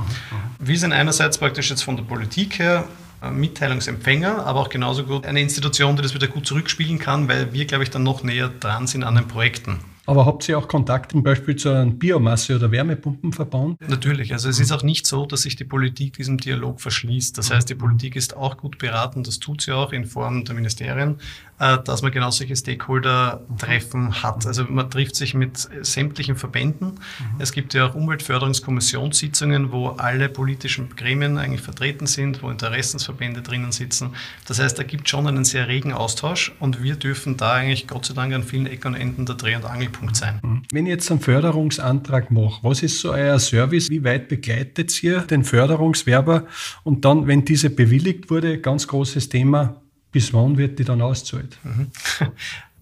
Wir 0.60 0.80
sind 0.80 0.94
einerseits 0.94 1.38
praktisch 1.38 1.70
jetzt 1.70 1.84
von 1.84 1.98
der 1.98 2.04
Politik 2.04 2.60
her 2.60 2.86
äh, 3.22 3.32
Mitteilungsempfänger, 3.32 4.46
aber 4.46 4.62
auch 4.62 4.70
genauso 4.70 5.04
gut 5.04 5.25
eine 5.25 5.42
Institution, 5.42 5.96
die 5.98 6.02
das 6.02 6.14
wieder 6.14 6.28
gut 6.28 6.48
zurückspielen 6.48 6.98
kann, 6.98 7.28
weil 7.28 7.52
wir, 7.52 7.66
glaube 7.66 7.84
ich, 7.84 7.90
dann 7.90 8.04
noch 8.04 8.24
näher 8.24 8.50
dran 8.60 8.88
sind 8.88 9.04
an 9.04 9.16
den 9.16 9.28
Projekten. 9.28 9.80
Aber 10.05 10.25
habt 10.25 10.47
ihr 10.47 10.57
auch 10.57 10.67
Kontakt 10.67 11.12
zum 11.12 11.24
Beispiel 11.24 11.55
zu 11.55 11.69
einem 11.69 11.97
Biomasse- 11.97 12.55
oder 12.55 12.71
Wärmepumpenverband? 12.71 13.89
Natürlich. 13.89 14.33
Also 14.33 14.50
es 14.50 14.59
ist 14.59 14.71
auch 14.71 14.83
nicht 14.83 15.07
so, 15.07 15.25
dass 15.25 15.41
sich 15.43 15.55
die 15.55 15.63
Politik 15.63 16.13
diesem 16.13 16.38
Dialog 16.38 16.79
verschließt. 16.79 17.38
Das 17.38 17.51
heißt, 17.51 17.69
die 17.69 17.75
Politik 17.75 18.15
ist 18.15 18.35
auch 18.35 18.57
gut 18.57 18.77
beraten, 18.77 19.24
das 19.24 19.39
tut 19.39 19.62
sie 19.62 19.71
auch 19.71 19.93
in 19.93 20.05
Form 20.05 20.45
der 20.45 20.53
Ministerien, 20.53 21.17
äh, 21.59 21.77
dass 21.83 22.01
man 22.01 22.12
genau 22.12 22.29
solche 22.31 22.55
Stakeholder-Treffen 22.55 24.21
hat. 24.21 24.45
Also 24.45 24.65
man 24.65 24.89
trifft 24.89 25.15
sich 25.15 25.33
mit 25.33 25.69
sämtlichen 25.81 26.35
Verbänden. 26.35 26.89
Mhm. 26.89 27.39
Es 27.39 27.51
gibt 27.51 27.74
ja 27.74 27.88
auch 27.88 27.95
Umweltförderungskommissionssitzungen, 27.95 29.71
wo 29.71 29.89
alle 29.89 30.29
politischen 30.29 30.95
Gremien 30.95 31.38
eigentlich 31.38 31.62
vertreten 31.62 32.05
sind, 32.05 32.43
wo 32.43 32.50
Interessensverbände 32.50 33.41
drinnen 33.41 33.71
sitzen. 33.71 34.12
Das 34.47 34.59
heißt, 34.59 34.77
da 34.77 34.83
gibt 34.83 35.09
schon 35.09 35.27
einen 35.27 35.45
sehr 35.45 35.67
regen 35.67 35.93
Austausch 35.93 36.53
und 36.59 36.83
wir 36.83 36.95
dürfen 36.95 37.38
da 37.38 37.53
eigentlich 37.53 37.88
Gott 37.88 38.05
sei 38.05 38.13
Dank 38.13 38.33
an 38.33 38.43
vielen 38.43 38.67
Ecken 38.67 38.93
und 38.93 39.00
Enden 39.00 39.25
der 39.25 39.35
Dreh- 39.35 39.55
und 39.55 39.65
Angelpunkt 39.96 40.16
sein. 40.16 40.40
Mhm. 40.44 40.64
Wenn 40.72 40.86
ich 40.86 40.92
jetzt 40.92 41.12
einen 41.12 41.20
Förderungsantrag 41.20 42.32
mache, 42.32 42.64
was 42.64 42.84
ist 42.84 43.00
so 43.00 43.12
euer 43.12 43.40
Service? 43.40 43.90
Wie 43.90 44.04
weit 44.04 44.28
begleitet 44.28 45.04
ihr 45.04 45.22
den 45.22 45.44
Förderungswerber? 45.44 46.46
Und 46.84 47.06
dann, 47.06 47.28
wenn 47.28 47.46
diese 47.46 47.70
bewilligt 47.70 48.30
wurde, 48.30 48.60
ganz 48.60 48.88
großes 48.88 49.30
Thema, 49.30 49.82
bis 50.12 50.34
wann 50.34 50.58
wird 50.58 50.80
die 50.80 50.84
dann 50.84 51.02
auszahlt? 51.02 51.58
Mhm. 51.64 51.88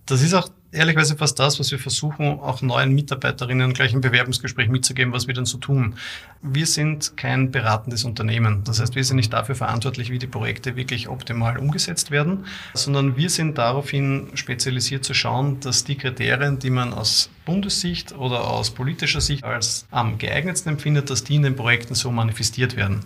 Das 0.06 0.22
ist 0.22 0.34
auch 0.34 0.50
ehrlicherweise 0.74 1.16
fast 1.16 1.40
das, 1.40 1.60
was 1.60 1.72
wir 1.72 1.80
versuchen, 1.80 2.40
auch 2.40 2.62
neuen 2.62 2.94
Mitarbeiterinnen 2.94 3.74
gleich 3.74 3.94
im 3.94 4.02
Bewerbungsgespräch 4.02 4.68
mitzugeben, 4.70 5.14
was 5.14 5.28
wir 5.28 5.34
dann 5.34 5.46
so 5.46 5.58
tun. 5.58 5.96
Wir 6.42 6.66
sind 6.66 7.16
kein 7.16 7.52
beratendes 7.52 8.04
Unternehmen. 8.04 8.64
Das 8.66 8.80
heißt, 8.80 8.96
wir 8.96 9.04
sind 9.04 9.18
nicht 9.18 9.34
dafür 9.34 9.56
verantwortlich, 9.56 10.10
wie 10.10 10.20
die 10.20 10.28
Projekte 10.28 10.76
wirklich 10.76 11.08
optimal 11.08 11.58
umgesetzt 11.58 12.12
werden, 12.12 12.46
sondern 12.74 13.16
wir 13.18 13.30
sind 13.30 13.58
daraufhin 13.58 14.30
spezialisiert 14.34 15.06
zu 15.06 15.14
schauen, 15.14 15.60
dass 15.60 15.84
die 15.84 15.96
Kriterien, 15.96 16.60
die 16.60 16.70
man 16.70 16.94
aus 16.94 17.30
Bundessicht 17.46 18.14
oder 18.14 18.48
aus 18.48 18.72
politischer 18.72 19.22
Sicht 19.22 19.44
als 19.44 19.86
am 19.92 20.18
geeignetsten 20.18 20.74
empfindet, 20.74 21.10
dass 21.10 21.24
die 21.24 21.36
in 21.36 21.44
den 21.44 21.56
Projekten 21.56 21.94
so 21.94 22.12
manifestiert 22.12 22.76
werden. 22.76 23.02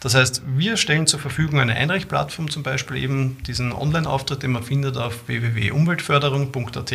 Das 0.00 0.14
heißt, 0.14 0.42
wir 0.46 0.76
stellen 0.76 1.06
zur 1.06 1.18
Verfügung 1.18 1.58
eine 1.58 1.74
Einreichplattform, 1.74 2.50
zum 2.50 2.62
Beispiel 2.62 2.98
eben 2.98 3.42
diesen 3.44 3.72
Online-Auftritt, 3.72 4.42
den 4.42 4.52
man 4.52 4.62
findet 4.62 4.96
auf 4.96 5.26
www.umweltförderung.at. 5.26 6.92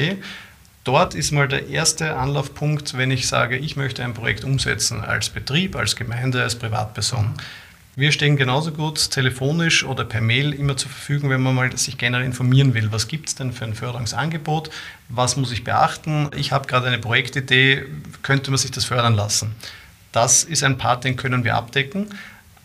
Dort 0.85 1.15
ist 1.15 1.31
mal 1.31 1.47
der 1.47 1.67
erste 1.67 2.15
Anlaufpunkt, 2.15 2.97
wenn 2.97 3.11
ich 3.11 3.27
sage, 3.27 3.57
ich 3.57 3.75
möchte 3.75 4.03
ein 4.03 4.13
Projekt 4.13 4.43
umsetzen 4.43 5.01
als 5.01 5.29
Betrieb, 5.29 5.75
als 5.75 5.95
Gemeinde, 5.95 6.43
als 6.43 6.55
Privatperson. 6.55 7.33
Wir 7.95 8.11
stehen 8.11 8.37
genauso 8.37 8.71
gut 8.71 9.11
telefonisch 9.11 9.83
oder 9.83 10.03
per 10.03 10.19
Mail 10.19 10.51
immer 10.51 10.75
zur 10.75 10.89
Verfügung, 10.89 11.29
wenn 11.29 11.43
man 11.43 11.53
mal 11.53 11.77
sich 11.77 11.97
generell 11.97 12.25
informieren 12.25 12.73
will. 12.73 12.91
Was 12.91 13.07
gibt 13.07 13.29
es 13.29 13.35
denn 13.35 13.53
für 13.53 13.65
ein 13.65 13.75
Förderungsangebot? 13.75 14.71
Was 15.09 15.37
muss 15.37 15.51
ich 15.51 15.63
beachten? 15.63 16.29
Ich 16.35 16.51
habe 16.51 16.67
gerade 16.67 16.87
eine 16.87 16.97
Projektidee, 16.97 17.83
könnte 18.23 18.49
man 18.49 18.57
sich 18.57 18.71
das 18.71 18.85
fördern 18.85 19.13
lassen? 19.13 19.55
Das 20.11 20.43
ist 20.43 20.63
ein 20.63 20.77
Part, 20.77 21.03
den 21.03 21.17
können 21.17 21.43
wir 21.43 21.55
abdecken. 21.55 22.07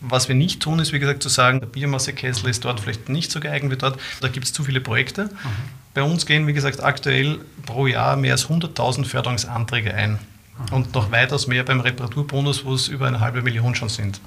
Was 0.00 0.28
wir 0.28 0.36
nicht 0.36 0.60
tun, 0.60 0.78
ist, 0.78 0.92
wie 0.92 1.00
gesagt, 1.00 1.22
zu 1.22 1.28
sagen, 1.28 1.60
der 1.60 1.66
Biomassekessel 1.66 2.48
ist 2.48 2.64
dort 2.64 2.80
vielleicht 2.80 3.08
nicht 3.08 3.32
so 3.32 3.40
geeignet 3.40 3.72
wie 3.72 3.76
dort. 3.76 3.98
Da 4.20 4.28
gibt 4.28 4.46
es 4.46 4.52
zu 4.52 4.62
viele 4.62 4.80
Projekte. 4.80 5.24
Mhm. 5.24 5.30
Bei 5.94 6.02
uns 6.02 6.24
gehen, 6.24 6.46
wie 6.46 6.52
gesagt, 6.52 6.82
aktuell 6.82 7.40
pro 7.66 7.86
Jahr 7.86 8.16
mehr 8.16 8.32
als 8.32 8.48
100.000 8.48 9.04
Förderungsanträge 9.04 9.92
ein. 9.92 10.12
Mhm. 10.12 10.74
Und 10.74 10.94
noch 10.94 11.10
weitaus 11.10 11.48
mehr 11.48 11.64
beim 11.64 11.80
Reparaturbonus, 11.80 12.64
wo 12.64 12.74
es 12.74 12.86
über 12.86 13.08
eine 13.08 13.18
halbe 13.18 13.42
Million 13.42 13.74
schon 13.74 13.88
sind. 13.88 14.20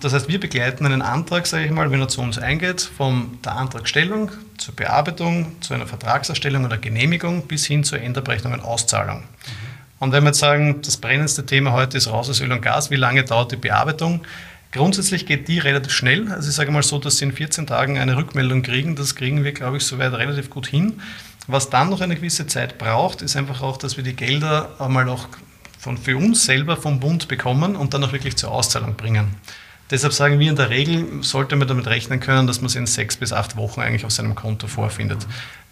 Das 0.00 0.14
heißt, 0.14 0.28
wir 0.28 0.40
begleiten 0.40 0.86
einen 0.86 1.02
Antrag, 1.02 1.46
sage 1.46 1.66
ich 1.66 1.70
mal, 1.70 1.90
wenn 1.90 2.00
er 2.00 2.08
zu 2.08 2.22
uns 2.22 2.38
eingeht, 2.38 2.80
von 2.80 3.38
der 3.44 3.56
Antragstellung 3.56 4.30
zur 4.56 4.74
Bearbeitung, 4.76 5.60
zu 5.60 5.74
einer 5.74 5.86
Vertragserstellung 5.86 6.64
oder 6.64 6.78
Genehmigung 6.78 7.46
bis 7.46 7.66
hin 7.66 7.84
zur 7.84 8.00
Endabrechnung 8.00 8.54
und 8.54 8.60
Auszahlung. 8.60 9.18
Mhm. 9.18 9.68
Und 10.00 10.12
wenn 10.12 10.22
wir 10.22 10.28
jetzt 10.28 10.38
sagen, 10.38 10.80
das 10.82 10.96
brennendste 10.96 11.44
Thema 11.44 11.72
heute 11.72 11.98
ist 11.98 12.08
raus 12.08 12.30
aus 12.30 12.40
Öl 12.40 12.52
und 12.52 12.62
Gas, 12.62 12.90
wie 12.90 12.96
lange 12.96 13.24
dauert 13.24 13.52
die 13.52 13.56
Bearbeitung? 13.56 14.20
Grundsätzlich 14.70 15.24
geht 15.24 15.48
die 15.48 15.58
relativ 15.58 15.92
schnell. 15.92 16.30
Also 16.30 16.50
ich 16.50 16.54
sage 16.54 16.70
mal 16.70 16.82
so, 16.82 16.98
dass 16.98 17.18
Sie 17.18 17.24
in 17.24 17.32
14 17.32 17.66
Tagen 17.66 17.98
eine 17.98 18.16
Rückmeldung 18.16 18.62
kriegen. 18.62 18.96
Das 18.96 19.14
kriegen 19.14 19.42
wir, 19.42 19.52
glaube 19.52 19.78
ich, 19.78 19.84
soweit 19.84 20.12
relativ 20.12 20.50
gut 20.50 20.66
hin. 20.66 21.00
Was 21.46 21.70
dann 21.70 21.88
noch 21.88 22.02
eine 22.02 22.16
gewisse 22.16 22.46
Zeit 22.46 22.76
braucht, 22.76 23.22
ist 23.22 23.36
einfach 23.36 23.62
auch, 23.62 23.78
dass 23.78 23.96
wir 23.96 24.04
die 24.04 24.14
Gelder 24.14 24.76
einmal 24.78 25.08
auch 25.08 25.26
von, 25.78 25.96
für 25.96 26.16
uns 26.18 26.44
selber 26.44 26.76
vom 26.76 27.00
Bund 27.00 27.28
bekommen 27.28 27.76
und 27.76 27.94
dann 27.94 28.04
auch 28.04 28.12
wirklich 28.12 28.36
zur 28.36 28.50
Auszahlung 28.50 28.96
bringen. 28.96 29.36
Deshalb 29.90 30.12
sagen 30.12 30.38
wir 30.38 30.50
in 30.50 30.56
der 30.56 30.68
Regel, 30.68 31.22
sollte 31.22 31.56
man 31.56 31.66
damit 31.66 31.86
rechnen 31.86 32.20
können, 32.20 32.46
dass 32.46 32.60
man 32.60 32.66
es 32.66 32.74
in 32.74 32.86
sechs 32.86 33.16
bis 33.16 33.32
acht 33.32 33.56
Wochen 33.56 33.80
eigentlich 33.80 34.04
auf 34.04 34.12
seinem 34.12 34.34
Konto 34.34 34.66
vorfindet 34.66 35.26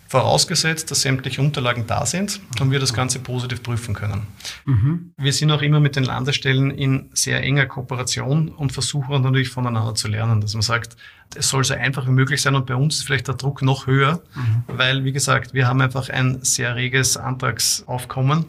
vorausgesetzt, 0.09 0.91
dass 0.91 1.03
sämtliche 1.03 1.41
Unterlagen 1.41 1.87
da 1.87 2.07
sind 2.07 2.41
und 2.61 2.71
wir 2.71 2.79
das 2.79 2.95
Ganze 2.95 3.19
positiv 3.19 3.63
prüfen 3.63 3.95
können. 3.95 4.27
Mhm. 4.65 5.13
Wir 5.17 5.33
sind 5.33 5.51
auch 5.51 5.63
immer 5.63 5.81
mit 5.81 5.97
den 5.97 6.05
Landesstellen 6.05 6.71
in 6.71 7.11
sehr 7.13 7.43
enger 7.43 7.67
Kooperation 7.67 8.49
und 8.49 8.73
versuchen 8.73 9.23
natürlich 9.23 9.49
voneinander 9.49 9.95
zu 9.95 10.09
lernen, 10.09 10.41
dass 10.41 10.55
man 10.55 10.63
sagt, 10.63 10.97
es 11.35 11.49
soll 11.49 11.65
so 11.65 11.75
einfach 11.75 12.07
wie 12.07 12.13
möglich 12.13 12.41
sein 12.41 12.55
und 12.55 12.67
bei 12.67 12.77
uns 12.77 12.97
ist 12.97 13.05
vielleicht 13.05 13.27
der 13.27 13.35
Druck 13.35 13.63
noch 13.63 13.87
höher, 13.87 14.23
mhm. 14.35 14.63
weil, 14.69 15.05
wie 15.05 15.13
gesagt, 15.13 15.55
wir 15.55 15.67
haben 15.67 15.81
einfach 15.81 16.09
ein 16.09 16.39
sehr 16.43 16.77
reges 16.77 17.17
Antragsaufkommen 17.17 18.47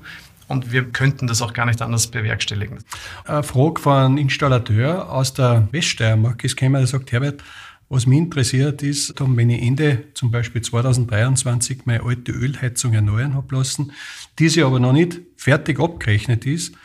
und 0.48 0.72
wir 0.72 0.86
könnten 0.86 1.28
das 1.28 1.42
auch 1.42 1.54
gar 1.54 1.66
nicht 1.66 1.82
anders 1.82 2.08
bewerkstelligen. 2.08 2.80
Eine 3.26 3.44
Frage 3.44 3.82
von 3.82 3.94
einem 3.94 4.18
Installateur 4.18 5.12
aus 5.12 5.34
der 5.34 5.68
Weststeiermark 5.72 6.44
ist 6.44 6.56
gekommen, 6.56 6.76
der 6.76 6.88
sagt, 6.88 7.12
Herbert, 7.12 7.44
was 7.90 8.06
mich 8.06 8.18
interessiert 8.18 8.84
ist, 8.84 9.14
wenn 9.20 9.50
ich 9.50 9.62
Ende 9.62 10.04
zum 10.14 10.32
Beispiel 10.32 10.62
2023 10.62 11.86
meine 11.86 12.04
alte 12.04 12.32
Ölheizung 12.32 12.94
erneuern 12.94 13.34
habe 13.34 13.56
lassen, 13.56 13.92
diese 14.40 14.66
aber 14.66 14.80
noch 14.80 14.94
nicht 14.94 15.22
fertig 15.38 15.80
abgerechnet 15.80 16.46
ist, 16.46 16.76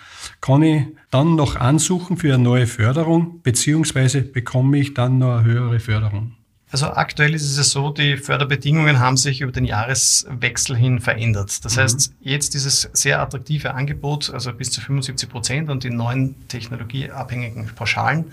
kann 0.40 0.62
ich 0.62 0.84
dann 1.10 1.34
noch 1.34 1.56
ansuchen 1.56 2.16
für 2.16 2.34
eine 2.34 2.42
neue 2.42 2.66
Förderung, 2.66 3.40
beziehungsweise 3.42 4.22
bekomme 4.22 4.78
ich 4.78 4.94
dann 4.94 5.18
noch 5.18 5.38
eine 5.38 5.44
höhere 5.44 5.80
Förderung? 5.80 6.36
Also 6.72 6.86
aktuell 6.86 7.34
ist 7.34 7.58
es 7.58 7.70
so, 7.70 7.90
die 7.90 8.16
Förderbedingungen 8.16 8.98
haben 8.98 9.18
sich 9.18 9.42
über 9.42 9.52
den 9.52 9.66
Jahreswechsel 9.66 10.74
hin 10.74 11.00
verändert. 11.00 11.62
Das 11.66 11.76
mhm. 11.76 11.80
heißt, 11.80 12.14
jetzt 12.22 12.54
dieses 12.54 12.88
sehr 12.94 13.20
attraktive 13.20 13.74
Angebot, 13.74 14.30
also 14.30 14.54
bis 14.54 14.70
zu 14.70 14.80
75 14.80 15.28
Prozent 15.28 15.68
und 15.68 15.84
die 15.84 15.90
neuen 15.90 16.48
technologieabhängigen 16.48 17.66
Pauschalen, 17.74 18.24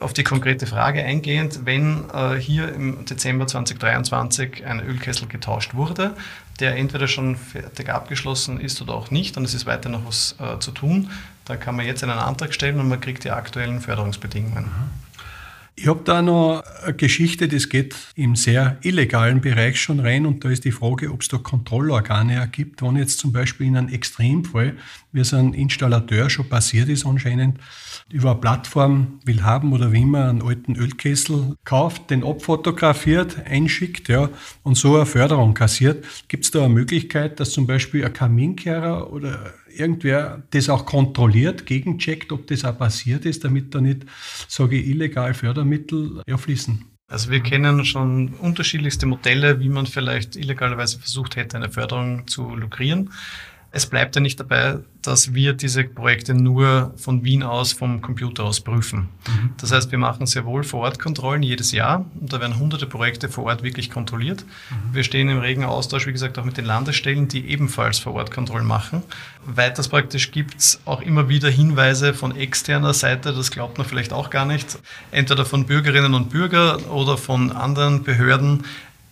auf 0.00 0.12
die 0.12 0.24
konkrete 0.24 0.66
Frage 0.66 1.02
eingehend, 1.02 1.64
wenn 1.64 2.04
äh, 2.12 2.34
hier 2.34 2.72
im 2.72 3.04
Dezember 3.04 3.46
2023 3.46 4.66
ein 4.66 4.80
Ölkessel 4.80 5.28
getauscht 5.28 5.74
wurde, 5.74 6.14
der 6.60 6.76
entweder 6.76 7.08
schon 7.08 7.36
fertig 7.36 7.88
abgeschlossen 7.88 8.60
ist 8.60 8.80
oder 8.82 8.94
auch 8.94 9.10
nicht 9.10 9.36
und 9.36 9.44
es 9.44 9.54
ist 9.54 9.66
weiter 9.66 9.88
noch 9.88 10.06
was 10.06 10.36
äh, 10.38 10.58
zu 10.58 10.70
tun, 10.72 11.10
dann 11.44 11.60
kann 11.60 11.76
man 11.76 11.86
jetzt 11.86 12.02
einen 12.02 12.12
Antrag 12.12 12.54
stellen 12.54 12.80
und 12.80 12.88
man 12.88 13.00
kriegt 13.00 13.24
die 13.24 13.30
aktuellen 13.30 13.80
Förderungsbedingungen. 13.80 14.64
Mhm. 14.64 15.03
Ich 15.76 15.88
habe 15.88 16.02
da 16.04 16.22
noch 16.22 16.62
eine 16.84 16.94
Geschichte, 16.94 17.48
das 17.48 17.68
geht 17.68 17.96
im 18.14 18.36
sehr 18.36 18.78
illegalen 18.82 19.40
Bereich 19.40 19.80
schon 19.80 19.98
rein 19.98 20.24
und 20.24 20.44
da 20.44 20.50
ist 20.50 20.64
die 20.64 20.70
Frage, 20.70 21.10
ob 21.12 21.22
es 21.22 21.28
da 21.28 21.36
Kontrollorgane 21.36 22.48
gibt. 22.52 22.80
Wenn 22.80 22.94
jetzt 22.94 23.18
zum 23.18 23.32
Beispiel 23.32 23.66
in 23.66 23.76
einem 23.76 23.88
Extremfall, 23.88 24.76
wie 25.10 25.20
es 25.20 25.34
ein 25.34 25.52
Installateur 25.52 26.30
schon 26.30 26.48
passiert 26.48 26.88
ist 26.88 27.04
anscheinend, 27.04 27.58
über 28.12 28.30
eine 28.30 28.40
Plattform 28.40 29.18
will 29.24 29.42
haben 29.42 29.72
oder 29.72 29.90
wie 29.90 30.02
immer 30.02 30.28
einen 30.28 30.42
alten 30.42 30.76
Ölkessel 30.76 31.56
kauft, 31.64 32.08
den 32.10 32.22
abfotografiert, 32.22 33.44
einschickt 33.44 34.08
ja, 34.08 34.30
und 34.62 34.76
so 34.76 34.94
eine 34.94 35.06
Förderung 35.06 35.54
kassiert, 35.54 36.04
gibt 36.28 36.44
es 36.44 36.52
da 36.52 36.60
eine 36.60 36.72
Möglichkeit, 36.72 37.40
dass 37.40 37.50
zum 37.50 37.66
Beispiel 37.66 38.04
ein 38.04 38.12
Kaminkehrer 38.12 39.12
oder 39.12 39.52
irgendwer 39.78 40.42
das 40.50 40.68
auch 40.68 40.86
kontrolliert, 40.86 41.66
gegencheckt, 41.66 42.32
ob 42.32 42.46
das 42.46 42.64
auch 42.64 42.78
passiert 42.78 43.24
ist, 43.24 43.44
damit 43.44 43.74
da 43.74 43.80
nicht, 43.80 44.06
sage 44.48 44.76
ich, 44.76 44.88
illegal 44.88 45.34
Fördermittel 45.34 46.22
ja, 46.26 46.36
fließen. 46.36 46.84
Also 47.06 47.30
wir 47.30 47.40
kennen 47.40 47.84
schon 47.84 48.34
unterschiedlichste 48.34 49.06
Modelle, 49.06 49.60
wie 49.60 49.68
man 49.68 49.86
vielleicht 49.86 50.36
illegalerweise 50.36 50.98
versucht 50.98 51.36
hätte, 51.36 51.56
eine 51.56 51.70
Förderung 51.70 52.26
zu 52.26 52.56
lukrieren. 52.56 53.10
Es 53.76 53.86
bleibt 53.86 54.14
ja 54.14 54.20
nicht 54.20 54.38
dabei, 54.38 54.78
dass 55.02 55.34
wir 55.34 55.52
diese 55.52 55.82
Projekte 55.82 56.32
nur 56.32 56.94
von 56.96 57.24
Wien 57.24 57.42
aus, 57.42 57.72
vom 57.72 58.00
Computer 58.00 58.44
aus 58.44 58.60
prüfen. 58.60 59.08
Mhm. 59.26 59.50
Das 59.60 59.72
heißt, 59.72 59.90
wir 59.90 59.98
machen 59.98 60.26
sehr 60.26 60.44
wohl 60.44 60.62
Vorortkontrollen 60.62 61.42
jedes 61.42 61.72
Jahr 61.72 62.04
und 62.20 62.32
da 62.32 62.40
werden 62.40 62.56
hunderte 62.56 62.86
Projekte 62.86 63.28
vor 63.28 63.46
Ort 63.46 63.64
wirklich 63.64 63.90
kontrolliert. 63.90 64.44
Mhm. 64.44 64.94
Wir 64.94 65.02
stehen 65.02 65.28
im 65.28 65.38
regen 65.40 65.64
Austausch, 65.64 66.06
wie 66.06 66.12
gesagt, 66.12 66.38
auch 66.38 66.44
mit 66.44 66.56
den 66.56 66.66
Landesstellen, 66.66 67.26
die 67.26 67.48
ebenfalls 67.48 67.98
Vorortkontrollen 67.98 68.64
machen. 68.64 69.02
Weiters 69.44 69.88
praktisch 69.88 70.30
gibt 70.30 70.60
es 70.60 70.80
auch 70.84 71.02
immer 71.02 71.28
wieder 71.28 71.50
Hinweise 71.50 72.14
von 72.14 72.36
externer 72.36 72.94
Seite, 72.94 73.32
das 73.32 73.50
glaubt 73.50 73.76
man 73.78 73.88
vielleicht 73.88 74.12
auch 74.12 74.30
gar 74.30 74.46
nicht, 74.46 74.78
entweder 75.10 75.44
von 75.44 75.66
Bürgerinnen 75.66 76.14
und 76.14 76.30
Bürgern 76.30 76.84
oder 76.84 77.18
von 77.18 77.50
anderen 77.50 78.04
Behörden, 78.04 78.62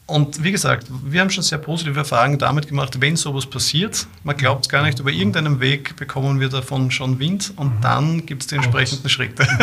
und 0.06 0.42
wie 0.42 0.50
gesagt, 0.50 0.88
wir 1.04 1.20
haben 1.20 1.30
schon 1.30 1.44
sehr 1.44 1.58
positive 1.58 1.98
Erfahrungen 1.98 2.38
damit 2.38 2.66
gemacht, 2.66 3.00
wenn 3.00 3.16
sowas 3.16 3.46
passiert, 3.46 4.06
man 4.24 4.36
glaubt 4.36 4.66
es 4.66 4.68
gar 4.68 4.84
nicht, 4.84 4.98
über 4.98 5.10
irgendeinen 5.10 5.60
Weg 5.60 5.96
bekommen 5.96 6.40
wir 6.40 6.48
davon 6.48 6.90
schon 6.90 7.20
Wind 7.20 7.52
und 7.56 7.76
mhm. 7.76 7.80
dann 7.80 8.26
gibt 8.26 8.42
es 8.42 8.48
die 8.48 8.56
entsprechenden 8.56 9.08
Schritte. 9.08 9.46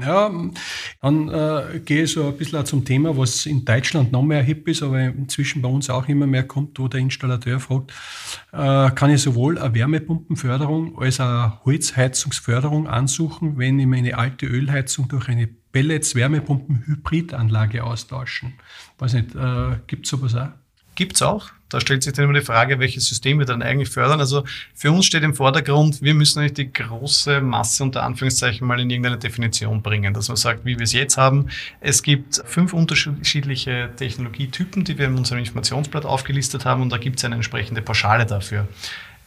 Ja, 0.00 0.30
dann 1.02 1.28
äh, 1.28 1.80
gehe 1.84 2.04
ich 2.04 2.12
so 2.12 2.28
ein 2.28 2.36
bisschen 2.36 2.64
zum 2.64 2.84
Thema, 2.86 3.16
was 3.18 3.44
in 3.44 3.66
Deutschland 3.66 4.12
noch 4.12 4.22
mehr 4.22 4.42
hip 4.42 4.66
ist, 4.66 4.82
aber 4.82 4.98
inzwischen 4.98 5.60
bei 5.60 5.68
uns 5.68 5.90
auch 5.90 6.08
immer 6.08 6.26
mehr 6.26 6.44
kommt, 6.44 6.78
wo 6.78 6.88
der 6.88 7.00
Installateur 7.00 7.60
fragt, 7.60 7.92
äh, 8.52 8.90
kann 8.92 9.10
ich 9.10 9.20
sowohl 9.20 9.58
eine 9.58 9.74
Wärmepumpenförderung 9.74 10.98
als 10.98 11.20
eine 11.20 11.58
Holzheizungsförderung 11.66 12.88
ansuchen, 12.88 13.58
wenn 13.58 13.78
ich 13.78 13.86
meine 13.86 14.16
alte 14.16 14.46
Ölheizung 14.46 15.08
durch 15.08 15.28
eine 15.28 15.48
Pellets 15.72 16.14
Wärmepumpen 16.14 16.84
Hybridanlage 16.86 17.84
austauschen. 17.84 18.54
Weiß 19.00 19.14
nicht, 19.14 19.34
äh, 19.34 19.76
gibt 19.86 20.04
es 20.04 20.10
sowas 20.10 20.34
auch? 20.36 20.50
Gibt 20.94 21.16
es 21.16 21.22
auch. 21.22 21.48
Da 21.70 21.80
stellt 21.80 22.02
sich 22.02 22.12
dann 22.12 22.24
immer 22.24 22.38
die 22.38 22.44
Frage, 22.44 22.80
welches 22.80 23.06
System 23.06 23.38
wir 23.38 23.46
dann 23.46 23.62
eigentlich 23.62 23.88
fördern. 23.88 24.20
Also 24.20 24.44
für 24.74 24.90
uns 24.90 25.06
steht 25.06 25.22
im 25.22 25.34
Vordergrund, 25.34 26.02
wir 26.02 26.14
müssen 26.14 26.42
nicht 26.42 26.58
die 26.58 26.70
große 26.70 27.40
Masse 27.40 27.84
unter 27.84 28.02
Anführungszeichen 28.02 28.66
mal 28.66 28.80
in 28.80 28.90
irgendeine 28.90 29.16
Definition 29.16 29.80
bringen, 29.80 30.12
dass 30.12 30.28
man 30.28 30.36
sagt, 30.36 30.64
wie 30.64 30.76
wir 30.76 30.82
es 30.82 30.92
jetzt 30.92 31.16
haben. 31.16 31.46
Es 31.80 32.02
gibt 32.02 32.42
fünf 32.44 32.72
unterschiedliche 32.72 33.90
Technologietypen, 33.96 34.84
die 34.84 34.98
wir 34.98 35.06
in 35.06 35.16
unserem 35.16 35.38
Informationsblatt 35.38 36.04
aufgelistet 36.04 36.64
haben 36.64 36.82
und 36.82 36.90
da 36.90 36.98
gibt 36.98 37.18
es 37.18 37.24
eine 37.24 37.36
entsprechende 37.36 37.82
Pauschale 37.82 38.26
dafür. 38.26 38.66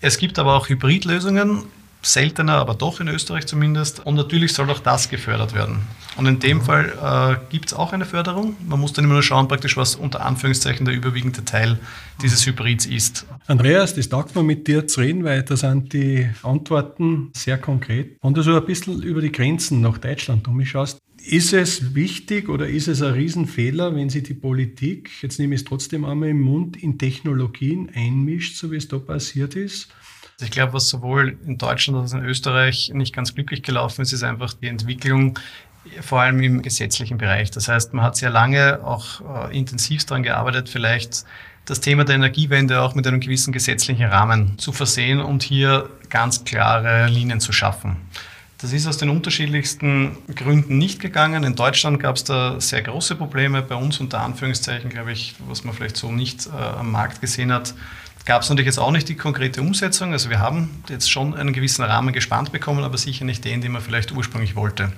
Es 0.01 0.17
gibt 0.17 0.37
aber 0.37 0.55
auch 0.55 0.67
Hybridlösungen 0.67 1.63
seltener, 2.05 2.55
aber 2.55 2.75
doch 2.75 2.99
in 2.99 3.07
Österreich 3.07 3.45
zumindest. 3.45 4.05
Und 4.05 4.15
natürlich 4.15 4.53
soll 4.53 4.69
auch 4.69 4.79
das 4.79 5.09
gefördert 5.09 5.53
werden. 5.53 5.79
Und 6.15 6.25
in 6.25 6.39
dem 6.39 6.57
mhm. 6.57 6.61
Fall 6.61 7.39
äh, 7.41 7.51
gibt 7.51 7.67
es 7.67 7.73
auch 7.73 7.93
eine 7.93 8.05
Förderung. 8.05 8.55
Man 8.67 8.79
muss 8.79 8.93
dann 8.93 9.05
immer 9.05 9.13
nur 9.13 9.23
schauen, 9.23 9.47
praktisch, 9.47 9.77
was 9.77 9.95
unter 9.95 10.25
Anführungszeichen 10.25 10.85
der 10.85 10.95
überwiegende 10.95 11.43
Teil 11.43 11.79
dieses 12.21 12.45
Hybrids 12.45 12.85
ist. 12.85 13.25
Andreas, 13.47 13.95
das 13.95 14.09
taugt 14.09 14.35
mir 14.35 14.43
mit 14.43 14.67
dir 14.67 14.87
zu 14.87 15.01
reden, 15.01 15.23
weil 15.23 15.43
da 15.43 15.55
sind 15.55 15.93
die 15.93 16.29
Antworten 16.43 17.31
sehr 17.33 17.57
konkret. 17.57 18.17
Wenn 18.21 18.33
du 18.33 18.41
so 18.41 18.55
ein 18.55 18.65
bisschen 18.65 19.01
über 19.01 19.21
die 19.21 19.31
Grenzen 19.31 19.81
nach 19.81 19.97
Deutschland 19.97 20.47
umschaust, 20.47 20.99
ist 21.25 21.53
es 21.53 21.95
wichtig 21.95 22.49
oder 22.49 22.67
ist 22.67 22.89
es 22.89 23.01
ein 23.01 23.13
Riesenfehler, 23.13 23.95
wenn 23.95 24.09
sich 24.09 24.23
die 24.23 24.33
Politik, 24.33 25.09
jetzt 25.21 25.39
nehme 25.39 25.55
ich 25.55 25.61
es 25.61 25.65
trotzdem 25.65 26.03
einmal 26.03 26.29
im 26.29 26.41
Mund, 26.41 26.75
in 26.75 26.97
Technologien 26.97 27.89
einmischt, 27.93 28.57
so 28.57 28.71
wie 28.71 28.75
es 28.75 28.89
da 28.89 28.99
passiert 28.99 29.55
ist? 29.55 29.87
Also 30.33 30.45
ich 30.45 30.51
glaube, 30.51 30.73
was 30.73 30.89
sowohl 30.89 31.37
in 31.45 31.57
Deutschland 31.57 31.99
als 31.99 32.13
auch 32.13 32.17
in 32.17 32.25
Österreich 32.25 32.91
nicht 32.93 33.13
ganz 33.13 33.35
glücklich 33.35 33.63
gelaufen 33.63 34.01
ist, 34.01 34.13
ist 34.13 34.23
einfach 34.23 34.53
die 34.53 34.67
Entwicklung 34.67 35.39
vor 36.01 36.21
allem 36.21 36.41
im 36.41 36.61
gesetzlichen 36.61 37.17
Bereich. 37.17 37.51
Das 37.51 37.67
heißt, 37.67 37.93
man 37.93 38.05
hat 38.05 38.15
sehr 38.15 38.29
lange 38.29 38.79
auch 38.83 39.49
äh, 39.49 39.57
intensiv 39.57 40.05
daran 40.05 40.23
gearbeitet, 40.23 40.69
vielleicht 40.69 41.25
das 41.65 41.79
Thema 41.79 42.03
der 42.03 42.15
Energiewende 42.15 42.81
auch 42.81 42.95
mit 42.95 43.07
einem 43.07 43.19
gewissen 43.19 43.53
gesetzlichen 43.53 44.05
Rahmen 44.05 44.57
zu 44.57 44.71
versehen 44.71 45.19
und 45.19 45.43
hier 45.43 45.89
ganz 46.09 46.43
klare 46.43 47.07
Linien 47.07 47.39
zu 47.39 47.53
schaffen. 47.53 47.97
Das 48.57 48.71
ist 48.71 48.87
aus 48.87 48.97
den 48.97 49.09
unterschiedlichsten 49.09 50.17
Gründen 50.35 50.77
nicht 50.77 51.01
gegangen. 51.01 51.43
In 51.43 51.55
Deutschland 51.55 51.99
gab 51.99 52.15
es 52.15 52.23
da 52.23 52.61
sehr 52.61 52.81
große 52.81 53.15
Probleme. 53.15 53.61
Bei 53.61 53.75
uns 53.75 53.99
unter 53.99 54.21
Anführungszeichen, 54.21 54.89
glaube 54.89 55.11
ich, 55.11 55.35
was 55.49 55.65
man 55.65 55.73
vielleicht 55.73 55.97
so 55.97 56.11
nicht 56.11 56.47
äh, 56.47 56.51
am 56.51 56.91
Markt 56.91 57.19
gesehen 57.19 57.51
hat, 57.51 57.73
gab 58.25 58.41
es 58.41 58.49
natürlich 58.49 58.67
jetzt 58.67 58.79
auch 58.79 58.91
nicht 58.91 59.09
die 59.09 59.15
konkrete 59.15 59.61
Umsetzung. 59.61 60.13
Also 60.13 60.29
wir 60.29 60.39
haben 60.39 60.83
jetzt 60.89 61.11
schon 61.11 61.35
einen 61.35 61.53
gewissen 61.53 61.83
Rahmen 61.83 62.13
gespannt 62.13 62.51
bekommen, 62.51 62.83
aber 62.83 62.97
sicher 62.97 63.25
nicht 63.25 63.43
den, 63.45 63.61
den 63.61 63.71
man 63.71 63.81
vielleicht 63.81 64.11
ursprünglich 64.11 64.55
wollte. 64.55 64.91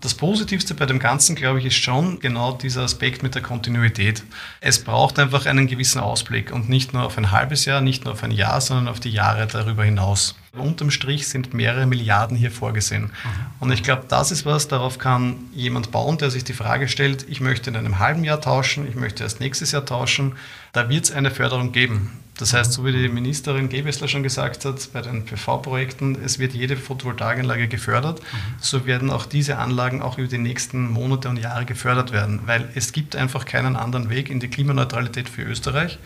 Das 0.00 0.14
Positivste 0.14 0.74
bei 0.74 0.84
dem 0.84 0.98
Ganzen, 0.98 1.36
glaube 1.36 1.60
ich, 1.60 1.66
ist 1.66 1.76
schon 1.76 2.18
genau 2.18 2.52
dieser 2.52 2.82
Aspekt 2.82 3.22
mit 3.22 3.36
der 3.36 3.42
Kontinuität. 3.42 4.24
Es 4.60 4.82
braucht 4.82 5.20
einfach 5.20 5.46
einen 5.46 5.68
gewissen 5.68 6.00
Ausblick 6.00 6.52
und 6.52 6.68
nicht 6.68 6.92
nur 6.92 7.04
auf 7.04 7.16
ein 7.18 7.30
halbes 7.30 7.66
Jahr, 7.66 7.80
nicht 7.80 8.04
nur 8.04 8.14
auf 8.14 8.24
ein 8.24 8.32
Jahr, 8.32 8.60
sondern 8.60 8.88
auf 8.88 8.98
die 8.98 9.10
Jahre 9.10 9.46
darüber 9.46 9.84
hinaus. 9.84 10.34
Unterm 10.54 10.90
Strich 10.90 11.28
sind 11.28 11.54
mehrere 11.54 11.86
Milliarden 11.86 12.36
hier 12.36 12.50
vorgesehen. 12.50 13.10
Und 13.58 13.72
ich 13.72 13.82
glaube, 13.82 14.04
das 14.08 14.30
ist 14.30 14.44
was, 14.44 14.68
darauf 14.68 14.98
kann 14.98 15.36
jemand 15.54 15.90
bauen, 15.90 16.18
der 16.18 16.30
sich 16.30 16.44
die 16.44 16.52
Frage 16.52 16.88
stellt, 16.88 17.26
ich 17.28 17.40
möchte 17.40 17.70
in 17.70 17.76
einem 17.76 17.98
halben 17.98 18.22
Jahr 18.22 18.40
tauschen, 18.40 18.86
ich 18.86 18.94
möchte 18.94 19.22
erst 19.22 19.40
nächstes 19.40 19.72
Jahr 19.72 19.86
tauschen. 19.86 20.34
Da 20.72 20.90
wird 20.90 21.04
es 21.04 21.12
eine 21.12 21.30
Förderung 21.30 21.72
geben. 21.72 22.10
Das 22.36 22.52
heißt, 22.52 22.72
so 22.72 22.84
wie 22.84 22.92
die 22.92 23.08
Ministerin 23.08 23.68
Gebessler 23.68 24.08
schon 24.08 24.22
gesagt 24.22 24.64
hat, 24.66 24.92
bei 24.92 25.00
den 25.00 25.24
PV-Projekten, 25.24 26.18
es 26.22 26.38
wird 26.38 26.52
jede 26.52 26.76
Photovoltaikanlage 26.76 27.68
gefördert, 27.68 28.20
mhm. 28.20 28.36
so 28.58 28.84
werden 28.84 29.10
auch 29.10 29.26
diese 29.26 29.58
Anlagen 29.58 30.02
auch 30.02 30.18
über 30.18 30.28
die 30.28 30.38
nächsten 30.38 30.90
Monate 30.90 31.28
und 31.28 31.38
Jahre 31.38 31.64
gefördert 31.64 32.12
werden, 32.12 32.40
weil 32.46 32.68
es 32.74 32.92
gibt 32.92 33.16
einfach 33.16 33.44
keinen 33.44 33.76
anderen 33.76 34.10
Weg 34.10 34.28
in 34.28 34.40
die 34.40 34.48
Klimaneutralität 34.48 35.28
für 35.28 35.42
Österreich, 35.42 35.98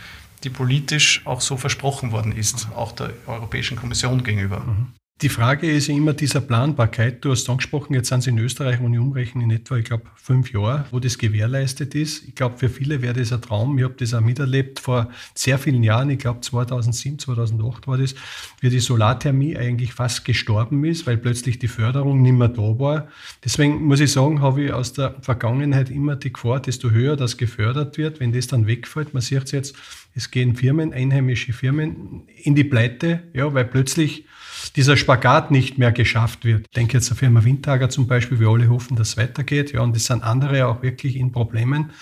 die 0.47 0.51
politisch 0.51 1.23
auch 1.25 1.41
so 1.41 1.57
versprochen 1.57 2.13
worden 2.13 2.31
ist, 2.31 2.69
auch 2.77 2.93
der 2.93 3.13
Europäischen 3.27 3.77
Kommission 3.77 4.23
gegenüber. 4.23 4.61
Mhm. 4.61 4.93
Die 5.23 5.31
Frage 5.31 5.71
ist 5.71 5.89
immer 5.89 6.13
dieser 6.13 6.43
Planbarkeit. 6.43 7.25
Du 7.25 7.31
hast 7.31 7.49
angesprochen, 7.49 7.95
jetzt 7.95 8.11
sind 8.11 8.23
sie 8.23 8.29
in 8.29 8.39
Österreich, 8.39 8.83
wenn 8.83 8.93
ich 8.93 9.01
umrechne, 9.01 9.45
in 9.45 9.51
etwa, 9.51 9.79
ich 9.79 9.87
glaube, 9.87 10.05
fünf 10.15 10.53
Jahre, 10.53 10.85
wo 10.91 11.01
das 11.01 11.17
gewährleistet 11.17 11.95
ist. 11.95 12.29
Ich 12.29 12.35
glaube, 12.35 12.59
für 12.59 12.69
viele 12.69 13.01
wäre 13.01 13.15
das 13.15 13.33
ein 13.33 13.41
Traum. 13.41 13.79
Ich 13.79 13.85
habe 13.85 13.95
das 13.97 14.13
auch 14.13 14.21
miterlebt 14.21 14.79
vor 14.79 15.09
sehr 15.35 15.59
vielen 15.59 15.83
Jahren. 15.83 16.11
Ich 16.11 16.19
glaube, 16.19 16.43
2007, 16.43 17.19
2008 17.19 17.89
war 17.89 17.97
das, 17.97 18.15
wie 18.61 18.69
die 18.69 18.79
Solarthermie 18.79 19.57
eigentlich 19.57 19.95
fast 19.95 20.27
gestorben 20.27 20.85
ist, 20.85 21.07
weil 21.07 21.17
plötzlich 21.17 21.59
die 21.59 21.69
Förderung 21.69 22.21
nicht 22.21 22.35
mehr 22.35 22.49
da 22.49 22.79
war. 22.79 23.09
Deswegen 23.43 23.87
muss 23.87 24.01
ich 24.01 24.13
sagen, 24.13 24.43
habe 24.43 24.65
ich 24.65 24.73
aus 24.75 24.93
der 24.93 25.17
Vergangenheit 25.23 25.89
immer 25.89 26.17
die 26.17 26.35
Gefahr, 26.35 26.61
desto 26.61 26.91
höher 26.91 27.17
das 27.17 27.39
gefördert 27.39 27.97
wird, 27.97 28.21
wenn 28.21 28.35
das 28.35 28.49
dann 28.49 28.67
wegfällt. 28.67 29.15
Man 29.15 29.23
sieht 29.23 29.45
es 29.45 29.53
jetzt, 29.53 29.77
es 30.15 30.31
gehen 30.31 30.57
Firmen, 30.57 30.93
einheimische 30.93 31.55
Firmen 31.55 32.25
in 32.43 32.55
die 32.55 32.65
Pleite, 32.65 33.23
ja, 33.33 33.55
weil 33.55 33.65
plötzlich 33.65 34.27
dieser 34.75 34.97
Spagat 35.07 35.53
nicht 35.53 35.79
mehr 35.79 35.93
geschafft 35.93 36.45
wird. 36.45 36.63
Ich 36.63 36.75
denke 36.75 36.95
jetzt 36.95 37.13
auf 37.13 37.19
Firma 37.19 37.45
Windtager 37.45 37.89
zum 37.89 38.09
Beispiel, 38.09 38.41
wir 38.41 38.49
alle 38.49 38.69
hoffen, 38.69 38.97
dass 38.97 39.11
es 39.11 39.17
weitergeht. 39.17 39.73
Ja, 39.73 39.83
und 39.83 39.95
es 39.95 40.07
sind 40.07 40.25
andere 40.25 40.67
auch 40.67 40.83
wirklich 40.83 41.15
in 41.15 41.31
Problemen. 41.31 41.93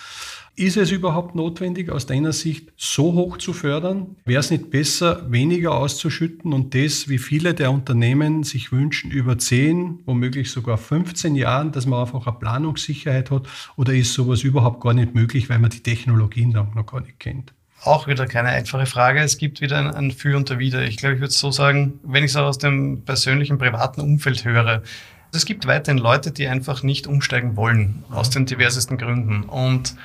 Ist 0.56 0.78
es 0.78 0.90
überhaupt 0.90 1.34
notwendig, 1.34 1.90
aus 1.90 2.06
deiner 2.06 2.32
Sicht 2.32 2.72
so 2.78 3.12
hoch 3.12 3.36
zu 3.36 3.52
fördern? 3.52 4.16
Wäre 4.24 4.40
es 4.40 4.50
nicht 4.50 4.70
besser, 4.70 5.30
weniger 5.30 5.74
auszuschütten 5.74 6.54
und 6.54 6.74
das, 6.74 7.08
wie 7.08 7.18
viele 7.18 7.52
der 7.52 7.72
Unternehmen 7.72 8.42
sich 8.42 8.72
wünschen, 8.72 9.10
über 9.10 9.36
10, 9.36 9.98
womöglich 10.06 10.50
sogar 10.50 10.78
15 10.78 11.34
Jahren, 11.34 11.72
dass 11.72 11.84
man 11.84 12.00
einfach 12.00 12.26
eine 12.26 12.38
Planungssicherheit 12.38 13.30
hat? 13.30 13.46
Oder 13.76 13.92
ist 13.92 14.14
sowas 14.14 14.44
überhaupt 14.44 14.80
gar 14.80 14.94
nicht 14.94 15.14
möglich, 15.14 15.50
weil 15.50 15.58
man 15.58 15.68
die 15.68 15.82
Technologien 15.82 16.52
dann 16.52 16.70
noch 16.74 16.86
gar 16.86 17.02
nicht 17.02 17.20
kennt? 17.20 17.53
Auch 17.86 18.06
wieder 18.06 18.26
keine 18.26 18.48
einfache 18.48 18.86
Frage. 18.86 19.20
Es 19.20 19.38
gibt 19.38 19.60
wieder 19.60 19.78
ein, 19.78 19.94
ein 19.94 20.10
Für 20.10 20.36
und 20.36 20.50
ein 20.50 20.58
Wider. 20.58 20.82
Ich 20.82 20.96
glaube, 20.96 21.16
ich 21.16 21.20
würde 21.20 21.32
so 21.32 21.50
sagen, 21.50 22.00
wenn 22.02 22.24
ich 22.24 22.30
es 22.30 22.36
auch 22.36 22.46
aus 22.46 22.58
dem 22.58 23.02
persönlichen, 23.04 23.58
privaten 23.58 24.00
Umfeld 24.00 24.44
höre, 24.44 24.82
es 25.32 25.44
gibt 25.44 25.66
weiterhin 25.66 25.98
Leute, 25.98 26.30
die 26.30 26.46
einfach 26.46 26.82
nicht 26.82 27.06
umsteigen 27.06 27.56
wollen, 27.56 28.04
aus 28.10 28.30
den 28.30 28.46
diversesten 28.46 28.98
Gründen. 28.98 29.42
Und 29.42 29.96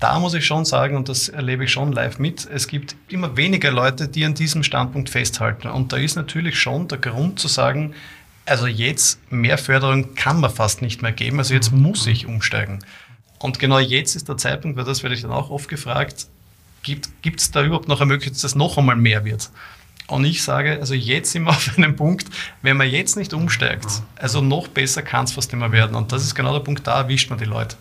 da 0.00 0.18
muss 0.18 0.34
ich 0.34 0.44
schon 0.44 0.64
sagen, 0.64 0.96
und 0.96 1.08
das 1.08 1.28
erlebe 1.28 1.64
ich 1.64 1.70
schon 1.70 1.92
live 1.92 2.18
mit, 2.18 2.48
es 2.52 2.66
gibt 2.66 2.96
immer 3.08 3.36
weniger 3.36 3.70
Leute, 3.70 4.08
die 4.08 4.24
an 4.24 4.34
diesem 4.34 4.64
Standpunkt 4.64 5.08
festhalten. 5.08 5.68
Und 5.68 5.92
da 5.92 5.96
ist 5.96 6.16
natürlich 6.16 6.58
schon 6.58 6.88
der 6.88 6.98
Grund 6.98 7.38
zu 7.38 7.46
sagen, 7.46 7.94
also 8.44 8.66
jetzt 8.66 9.20
mehr 9.30 9.58
Förderung 9.58 10.16
kann 10.16 10.40
man 10.40 10.50
fast 10.50 10.82
nicht 10.82 11.02
mehr 11.02 11.12
geben, 11.12 11.38
also 11.38 11.54
jetzt 11.54 11.70
muss 11.70 12.06
ich 12.08 12.26
umsteigen. 12.26 12.80
Und 13.38 13.60
genau 13.60 13.78
jetzt 13.78 14.16
ist 14.16 14.28
der 14.28 14.36
Zeitpunkt, 14.36 14.76
weil 14.76 14.84
das 14.84 15.04
werde 15.04 15.14
ich 15.14 15.22
dann 15.22 15.30
auch 15.30 15.50
oft 15.50 15.68
gefragt, 15.68 16.26
gibt 16.82 17.40
es 17.40 17.50
da 17.50 17.64
überhaupt 17.64 17.88
noch 17.88 18.00
eine 18.00 18.08
Möglichkeit, 18.08 18.34
dass 18.34 18.42
das 18.42 18.54
noch 18.54 18.78
einmal 18.78 18.96
mehr 18.96 19.24
wird? 19.24 19.50
Und 20.08 20.24
ich 20.24 20.42
sage, 20.42 20.78
also 20.78 20.94
jetzt 20.94 21.32
sind 21.32 21.44
wir 21.44 21.50
auf 21.52 21.78
einem 21.78 21.96
Punkt, 21.96 22.26
wenn 22.62 22.76
man 22.76 22.90
jetzt 22.90 23.16
nicht 23.16 23.32
umsteigt, 23.32 24.02
also 24.16 24.40
noch 24.40 24.68
besser 24.68 25.02
kann 25.02 25.24
es 25.24 25.32
fast 25.32 25.52
immer 25.52 25.72
werden. 25.72 25.96
Und 25.96 26.12
das 26.12 26.22
ist 26.22 26.34
genau 26.34 26.52
der 26.52 26.60
Punkt, 26.60 26.86
da 26.86 27.00
erwischt 27.00 27.30
man 27.30 27.38
die 27.38 27.44
Leute. 27.44 27.76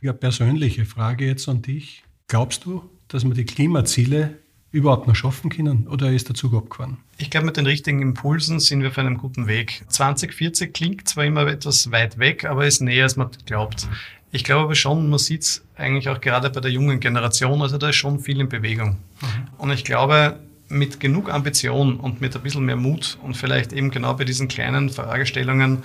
Ja, 0.00 0.12
persönliche 0.12 0.84
Frage 0.84 1.26
jetzt 1.26 1.48
an 1.48 1.62
dich. 1.62 2.04
Glaubst 2.28 2.64
du, 2.64 2.88
dass 3.08 3.24
wir 3.24 3.34
die 3.34 3.44
Klimaziele 3.46 4.38
überhaupt 4.70 5.08
noch 5.08 5.16
schaffen 5.16 5.50
können 5.50 5.88
oder 5.88 6.12
ist 6.12 6.28
der 6.28 6.34
Zug 6.34 6.54
abgefahren? 6.54 6.98
Ich 7.16 7.30
glaube, 7.30 7.46
mit 7.46 7.56
den 7.56 7.66
richtigen 7.66 8.02
Impulsen 8.02 8.60
sind 8.60 8.82
wir 8.82 8.90
auf 8.90 8.98
einem 8.98 9.16
guten 9.16 9.46
Weg. 9.46 9.84
2040 9.88 10.72
klingt 10.72 11.08
zwar 11.08 11.24
immer 11.24 11.46
etwas 11.46 11.90
weit 11.90 12.18
weg, 12.18 12.44
aber 12.44 12.66
ist 12.66 12.80
näher, 12.80 13.04
als 13.04 13.16
man 13.16 13.30
glaubt. 13.46 13.88
Ich 14.30 14.44
glaube 14.44 14.64
aber 14.64 14.74
schon, 14.74 15.08
man 15.08 15.18
sieht 15.18 15.42
es 15.42 15.64
eigentlich 15.78 16.08
auch 16.08 16.20
gerade 16.20 16.50
bei 16.50 16.60
der 16.60 16.70
jungen 16.70 17.00
Generation, 17.00 17.62
also 17.62 17.78
da 17.78 17.88
ist 17.90 17.96
schon 17.96 18.20
viel 18.20 18.40
in 18.40 18.48
Bewegung. 18.48 18.98
Mhm. 19.20 19.48
Und 19.58 19.70
ich 19.70 19.84
glaube, 19.84 20.38
mit 20.68 21.00
genug 21.00 21.32
Ambition 21.32 21.98
und 21.98 22.20
mit 22.20 22.36
ein 22.36 22.42
bisschen 22.42 22.64
mehr 22.64 22.76
Mut 22.76 23.18
und 23.22 23.36
vielleicht 23.36 23.72
eben 23.72 23.90
genau 23.90 24.14
bei 24.14 24.24
diesen 24.24 24.48
kleinen 24.48 24.90
Fragestellungen, 24.90 25.82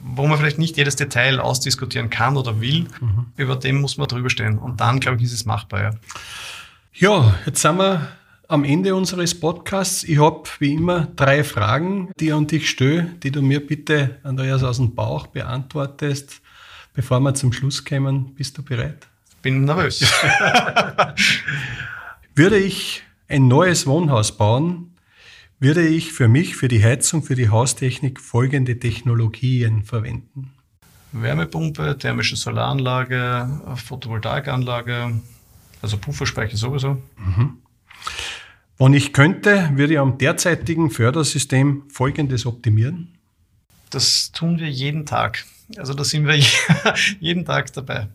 wo 0.00 0.26
man 0.26 0.38
vielleicht 0.38 0.58
nicht 0.58 0.76
jedes 0.76 0.96
Detail 0.96 1.40
ausdiskutieren 1.40 2.10
kann 2.10 2.36
oder 2.36 2.60
will, 2.60 2.86
mhm. 3.00 3.26
über 3.36 3.56
dem 3.56 3.80
muss 3.80 3.96
man 3.96 4.08
drüber 4.08 4.30
stehen. 4.30 4.58
Und 4.58 4.80
dann, 4.80 5.00
glaube 5.00 5.18
ich, 5.18 5.24
ist 5.24 5.32
es 5.32 5.44
machbar. 5.44 5.82
Ja, 5.82 5.90
ja 6.94 7.34
jetzt 7.46 7.60
sind 7.60 7.76
wir 7.78 8.08
am 8.48 8.64
Ende 8.64 8.94
unseres 8.94 9.38
Podcasts. 9.38 10.04
Ich 10.04 10.18
habe 10.18 10.42
wie 10.58 10.74
immer 10.74 11.08
drei 11.16 11.44
Fragen, 11.44 12.10
die 12.20 12.26
ich 12.26 12.34
an 12.34 12.46
dich 12.46 12.68
stelle, 12.68 13.14
die 13.22 13.30
du 13.30 13.42
mir 13.42 13.66
bitte, 13.66 14.18
Andreas, 14.22 14.62
aus 14.62 14.76
dem 14.76 14.94
Bauch 14.94 15.26
beantwortest. 15.26 16.40
Bevor 16.92 17.20
wir 17.20 17.34
zum 17.34 17.52
Schluss 17.52 17.84
kommen, 17.84 18.34
bist 18.34 18.56
du 18.56 18.62
bereit? 18.62 19.08
Bin 19.44 19.64
nervös. 19.66 20.00
Würde 22.34 22.58
ich 22.58 23.02
ein 23.28 23.46
neues 23.46 23.86
Wohnhaus 23.86 24.38
bauen, 24.38 24.96
würde 25.60 25.86
ich 25.86 26.14
für 26.14 26.28
mich, 26.28 26.56
für 26.56 26.66
die 26.66 26.82
Heizung, 26.82 27.22
für 27.22 27.34
die 27.34 27.50
Haustechnik 27.50 28.22
folgende 28.22 28.78
Technologien 28.78 29.82
verwenden. 29.82 30.54
Wärmepumpe, 31.12 31.98
thermische 31.98 32.36
Solaranlage, 32.36 33.76
Photovoltaikanlage, 33.76 35.20
also 35.82 35.98
Pufferspeicher 35.98 36.56
sowieso. 36.56 37.02
Mhm. 37.18 37.58
Wenn 38.78 38.94
ich 38.94 39.12
könnte, 39.12 39.70
würde 39.74 39.92
ich 39.92 39.98
am 39.98 40.16
derzeitigen 40.16 40.90
Fördersystem 40.90 41.82
Folgendes 41.90 42.46
optimieren. 42.46 43.18
Das 43.90 44.32
tun 44.32 44.58
wir 44.58 44.70
jeden 44.70 45.04
Tag. 45.04 45.44
Also 45.76 45.92
da 45.92 46.02
sind 46.02 46.26
wir 46.26 46.34
jeden 47.20 47.44
Tag 47.44 47.74
dabei. 47.74 48.08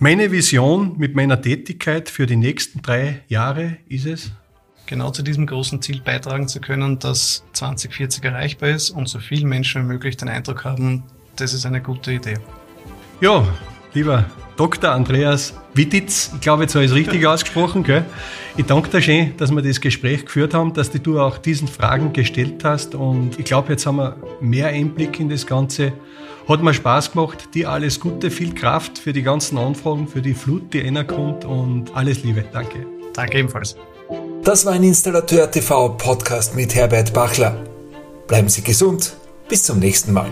Meine 0.00 0.30
Vision 0.30 0.94
mit 0.96 1.16
meiner 1.16 1.42
Tätigkeit 1.42 2.08
für 2.08 2.26
die 2.26 2.36
nächsten 2.36 2.82
drei 2.82 3.22
Jahre 3.26 3.78
ist 3.88 4.06
es, 4.06 4.30
genau 4.86 5.10
zu 5.10 5.24
diesem 5.24 5.44
großen 5.44 5.82
Ziel 5.82 6.00
beitragen 6.00 6.46
zu 6.46 6.60
können, 6.60 7.00
dass 7.00 7.42
2040 7.54 8.22
erreichbar 8.22 8.68
ist 8.68 8.90
und 8.90 9.08
so 9.08 9.18
viele 9.18 9.44
Menschen 9.44 9.82
wie 9.82 9.86
möglich 9.88 10.16
den 10.16 10.28
Eindruck 10.28 10.64
haben, 10.64 11.02
das 11.34 11.52
ist 11.52 11.66
eine 11.66 11.82
gute 11.82 12.12
Idee. 12.12 12.34
Ja, 13.20 13.44
lieber 13.92 14.24
Dr. 14.56 14.92
Andreas 14.92 15.54
Wittitz, 15.74 16.30
ich 16.32 16.42
glaube, 16.42 16.62
jetzt 16.62 16.76
habe 16.76 16.84
ich 16.84 16.92
es 16.92 16.96
richtig 16.96 17.26
ausgesprochen. 17.26 17.82
Gell? 17.82 18.04
Ich 18.56 18.66
danke 18.66 18.90
dir 18.90 19.02
schön, 19.02 19.36
dass 19.36 19.50
wir 19.50 19.62
das 19.62 19.80
Gespräch 19.80 20.26
geführt 20.26 20.54
haben, 20.54 20.74
dass 20.74 20.92
du 20.92 21.18
auch 21.18 21.38
diesen 21.38 21.66
Fragen 21.66 22.12
gestellt 22.12 22.62
hast 22.62 22.94
und 22.94 23.36
ich 23.36 23.46
glaube, 23.46 23.72
jetzt 23.72 23.84
haben 23.84 23.96
wir 23.96 24.14
mehr 24.40 24.68
Einblick 24.68 25.18
in 25.18 25.28
das 25.28 25.44
Ganze. 25.44 25.92
Hat 26.48 26.62
mir 26.62 26.72
Spaß 26.72 27.12
gemacht. 27.12 27.50
Dir 27.52 27.70
alles 27.70 28.00
Gute, 28.00 28.30
viel 28.30 28.54
Kraft 28.54 28.98
für 28.98 29.12
die 29.12 29.22
ganzen 29.22 29.58
Anfragen, 29.58 30.08
für 30.08 30.22
die 30.22 30.32
Flut, 30.32 30.72
die 30.72 30.82
einer 30.82 31.04
kommt 31.04 31.44
und 31.44 31.94
alles 31.94 32.22
Liebe. 32.22 32.42
Danke. 32.50 32.86
Danke 33.12 33.38
ebenfalls. 33.38 33.76
Das 34.44 34.64
war 34.64 34.72
ein 34.72 34.82
Installateur 34.82 35.50
TV 35.50 35.90
Podcast 35.90 36.56
mit 36.56 36.74
Herbert 36.74 37.12
Bachler. 37.12 37.62
Bleiben 38.26 38.48
Sie 38.48 38.62
gesund. 38.62 39.14
Bis 39.48 39.62
zum 39.64 39.78
nächsten 39.78 40.14
Mal. 40.14 40.30